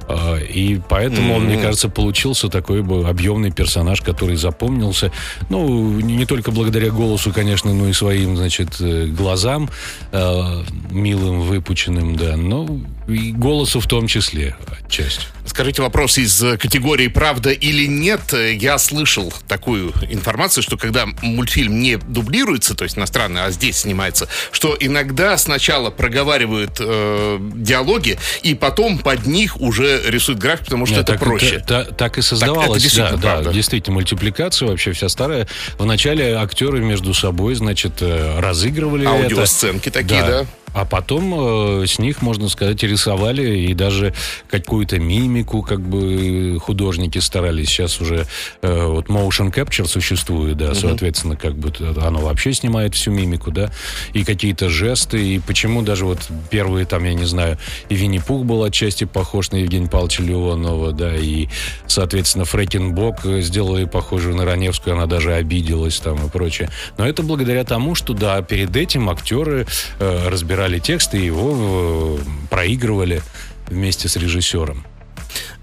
А, 0.08 0.38
И 0.38 0.80
поэтому 0.90 1.36
он, 1.36 1.46
мне 1.46 1.58
кажется, 1.58 1.90
получился 1.90 2.50
такой 2.50 2.82
бы 2.82 3.08
объемный 3.08 3.52
персонаж, 3.52 4.02
который 4.02 4.36
запомнился. 4.38 5.12
Ну, 5.50 6.00
не 6.00 6.18
не 6.18 6.26
только 6.26 6.52
благодаря 6.52 6.90
голосу, 6.90 7.32
конечно, 7.32 7.74
но 7.74 7.88
и 7.88 7.94
своим, 7.94 8.38
значит, 8.38 8.78
э, 8.80 9.06
глазам, 9.06 9.70
э, 10.12 10.64
милым, 10.92 11.42
выпученным, 11.42 12.16
да, 12.16 12.36
но 12.38 12.68
и 13.08 13.32
голосу 13.32 13.80
в 13.80 13.88
том 13.88 14.08
числе 14.08 14.56
отчасти. 14.86 15.26
Скажите 15.46 15.82
вопрос 15.82 16.18
из 16.18 16.44
э, 16.44 16.58
категории 16.58 17.08
«Правда 17.08 17.52
или 17.52 17.88
нет?» 17.88 18.34
Я 18.34 18.78
слышал 18.78 19.34
такую 19.48 19.94
информацию, 20.10 20.62
что 20.62 20.78
когда 20.78 21.06
мультфильм 21.22 21.80
не 21.80 21.96
дублируется, 21.98 22.76
то 22.76 22.84
есть 22.84 22.98
иностранный, 22.98 23.46
а 23.46 23.52
здесь 23.52 23.78
снимается, 23.80 24.28
что 24.52 24.76
иногда 24.80 25.38
сначала 25.38 25.90
проговаривают 25.90 26.78
э, 26.80 27.40
диалоги, 27.56 28.20
и 28.44 28.56
потом 28.56 29.00
под 29.00 29.26
них 29.26 29.60
уже 29.62 30.02
рисуют 30.08 30.40
график, 30.40 30.66
потому 30.66 30.86
что 30.86 30.96
Нет, 30.96 31.04
это 31.06 31.14
так, 31.14 31.22
проще. 31.22 31.60
та- 31.66 31.86
та- 31.86 31.92
так 31.94 32.18
и 32.18 32.22
создавалось. 32.22 32.84
действительно 32.84 33.18
да, 33.18 33.22
да, 33.28 33.32
правда. 33.34 33.54
действительно, 33.54 33.96
мультипликация 33.96 34.68
вообще 34.68 34.92
вся 34.92 35.08
старая. 35.08 35.48
Вначале 35.80 36.36
актеры 36.36 36.80
между 36.82 37.14
собой, 37.14 37.56
значит, 37.56 37.94
э, 38.02 38.40
разыгрывали 38.40 39.04
это. 39.04 39.24
Аудиосценки 39.24 39.90
такие, 39.90 40.22
да. 40.22 40.46
А 40.78 40.86
потом 40.86 41.82
э, 41.82 41.88
с 41.88 41.98
них, 41.98 42.22
можно 42.22 42.50
сказать, 42.50 42.84
рисовали 42.84 43.62
и 43.62 43.74
даже 43.74 44.14
какую-то 44.48 45.00
мимику, 45.00 45.64
как 45.64 45.82
бы 45.82 46.60
художники 46.60 47.18
старались. 47.18 47.70
Сейчас 47.70 48.00
уже 48.00 48.28
э, 48.62 48.86
вот 48.86 49.08
motion 49.08 49.52
capture 49.52 49.88
существует, 49.88 50.58
да, 50.58 50.76
соответственно, 50.76 51.36
как 51.36 51.56
бы 51.56 51.74
оно 52.00 52.20
вообще 52.20 52.54
снимает 52.54 52.94
всю 52.94 53.10
мимику, 53.10 53.50
да, 53.50 53.72
и 54.14 54.24
какие-то 54.24 54.70
жесты, 54.70 55.20
и 55.20 55.40
почему 55.40 55.82
даже 55.82 56.06
вот 56.06 56.20
первые 56.52 56.86
там, 56.86 57.06
я 57.06 57.16
не 57.16 57.26
знаю, 57.26 57.58
и 57.90 57.96
Винни-Пух 57.96 58.46
был 58.46 58.64
отчасти 58.64 59.06
похож 59.06 59.50
на 59.50 59.56
Евгения 59.56 59.90
Павловича 59.90 60.22
Леонова, 60.22 60.92
да, 60.92 61.16
и, 61.16 61.48
соответственно, 61.88 62.46
Фрэкенбок 62.46 63.26
э, 63.26 63.42
сделали 63.42 63.86
похожую 63.86 64.36
на 64.36 64.46
Раневскую, 64.46 64.96
она 64.96 65.08
даже 65.08 65.34
обиделась 65.34 66.00
там 66.00 66.24
и 66.24 66.30
прочее. 66.30 66.70
Но 67.00 67.08
это 67.08 67.24
благодаря 67.24 67.64
тому, 67.64 67.96
что, 67.96 68.14
да, 68.14 68.44
перед 68.44 68.76
этим 68.76 69.10
актеры 69.10 69.66
э, 70.00 70.30
разбирали 70.30 70.67
тексты 70.76 71.20
и 71.20 71.26
его 71.26 72.18
э, 72.20 72.24
проигрывали 72.50 73.22
вместе 73.70 74.08
с 74.08 74.16
режиссером. 74.16 74.86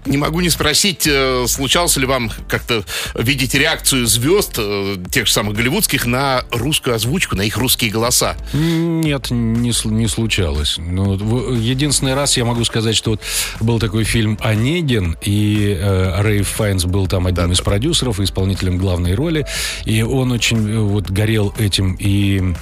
Не 0.05 0.17
могу 0.17 0.39
не 0.39 0.49
спросить, 0.49 1.07
э, 1.07 1.45
случалось 1.47 1.97
ли 1.97 2.05
вам 2.05 2.31
как-то 2.47 2.83
видеть 3.15 3.55
реакцию 3.55 4.05
звезд, 4.05 4.53
э, 4.57 4.97
тех 5.09 5.25
же 5.25 5.33
самых 5.33 5.55
голливудских, 5.55 6.05
на 6.05 6.43
русскую 6.51 6.95
озвучку, 6.95 7.35
на 7.35 7.41
их 7.41 7.57
русские 7.57 7.89
голоса? 7.89 8.35
Нет, 8.53 9.31
не, 9.31 9.73
не 9.89 10.07
случалось. 10.07 10.75
Ну, 10.77 11.53
единственный 11.53 12.13
раз 12.13 12.37
я 12.37 12.45
могу 12.45 12.63
сказать, 12.65 12.95
что 12.95 13.11
вот 13.11 13.21
был 13.59 13.79
такой 13.79 14.03
фильм 14.03 14.37
«Онегин», 14.41 15.17
и 15.23 15.75
э, 15.79 16.21
Рейв 16.21 16.47
Файнс 16.49 16.85
был 16.85 17.07
там 17.07 17.25
одним 17.25 17.51
из 17.51 17.61
продюсеров 17.61 18.19
и 18.19 18.25
исполнителем 18.25 18.77
главной 18.77 19.15
роли, 19.15 19.47
и 19.85 20.03
он 20.03 20.31
очень 20.31 20.81
вот 20.81 21.09
горел 21.09 21.53
этим, 21.57 21.95
и 21.99 22.53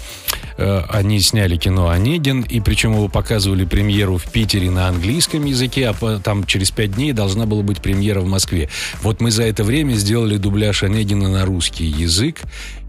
они 0.57 1.19
сняли 1.19 1.57
кино 1.57 1.89
«Онегин», 1.89 2.41
и 2.41 2.59
причем 2.59 2.93
его 2.93 3.07
показывали 3.07 3.65
премьеру 3.65 4.17
в 4.17 4.25
Питере 4.31 4.69
на 4.69 4.87
английском 4.87 5.45
языке, 5.45 5.89
а 5.89 5.93
по- 5.93 6.19
там 6.19 6.45
через 6.45 6.71
пять 6.71 6.93
дней 6.93 7.13
должна 7.13 7.45
была 7.45 7.63
быть 7.63 7.81
премьера 7.81 8.21
в 8.21 8.27
Москве. 8.27 8.69
Вот 9.01 9.21
мы 9.21 9.31
за 9.31 9.43
это 9.43 9.63
время 9.63 9.93
сделали 9.93 10.37
дубляж 10.37 10.83
Онегина 10.83 11.29
на 11.29 11.45
русский 11.45 11.85
язык, 11.85 12.41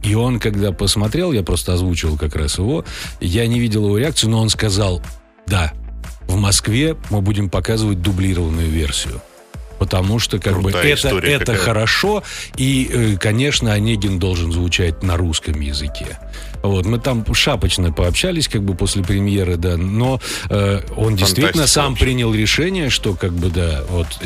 и 0.02 0.14
он, 0.14 0.38
когда 0.40 0.72
посмотрел, 0.72 1.32
я 1.32 1.42
просто 1.42 1.72
озвучивал 1.72 2.16
как 2.18 2.36
раз 2.36 2.58
его, 2.58 2.84
я 3.20 3.46
не 3.46 3.58
видел 3.60 3.84
его 3.86 3.98
реакцию, 3.98 4.30
но 4.30 4.40
он 4.40 4.50
сказал, 4.50 5.02
да, 5.46 5.72
в 6.26 6.36
Москве 6.36 6.96
мы 7.10 7.20
будем 7.20 7.48
показывать 7.50 8.00
дублированную 8.02 8.68
версию. 8.68 9.20
Потому 9.78 10.18
что 10.18 10.38
как 10.38 10.54
бы 10.62 10.70
Крутая 10.70 10.92
это, 10.92 11.08
история 11.08 11.32
это 11.32 11.46
какая. 11.46 11.58
хорошо, 11.58 12.22
и, 12.56 12.88
э, 12.90 13.16
конечно, 13.18 13.72
Онегин 13.72 14.18
должен 14.18 14.52
звучать 14.52 15.02
на 15.02 15.16
русском 15.16 15.60
языке. 15.60 16.18
Вот, 16.64 16.86
мы 16.86 16.98
там 16.98 17.26
шапочно 17.34 17.92
пообщались, 17.92 18.48
как 18.48 18.62
бы 18.62 18.74
после 18.74 19.04
премьеры, 19.04 19.58
да, 19.58 19.76
но 19.76 20.18
э, 20.48 20.80
он 20.96 21.14
действительно 21.14 21.66
сам 21.66 21.94
принял 21.94 22.32
решение, 22.32 22.88
что 22.88 23.12
как 23.14 23.32
бы 23.34 23.50
да, 23.50 23.82
вот 23.90 24.06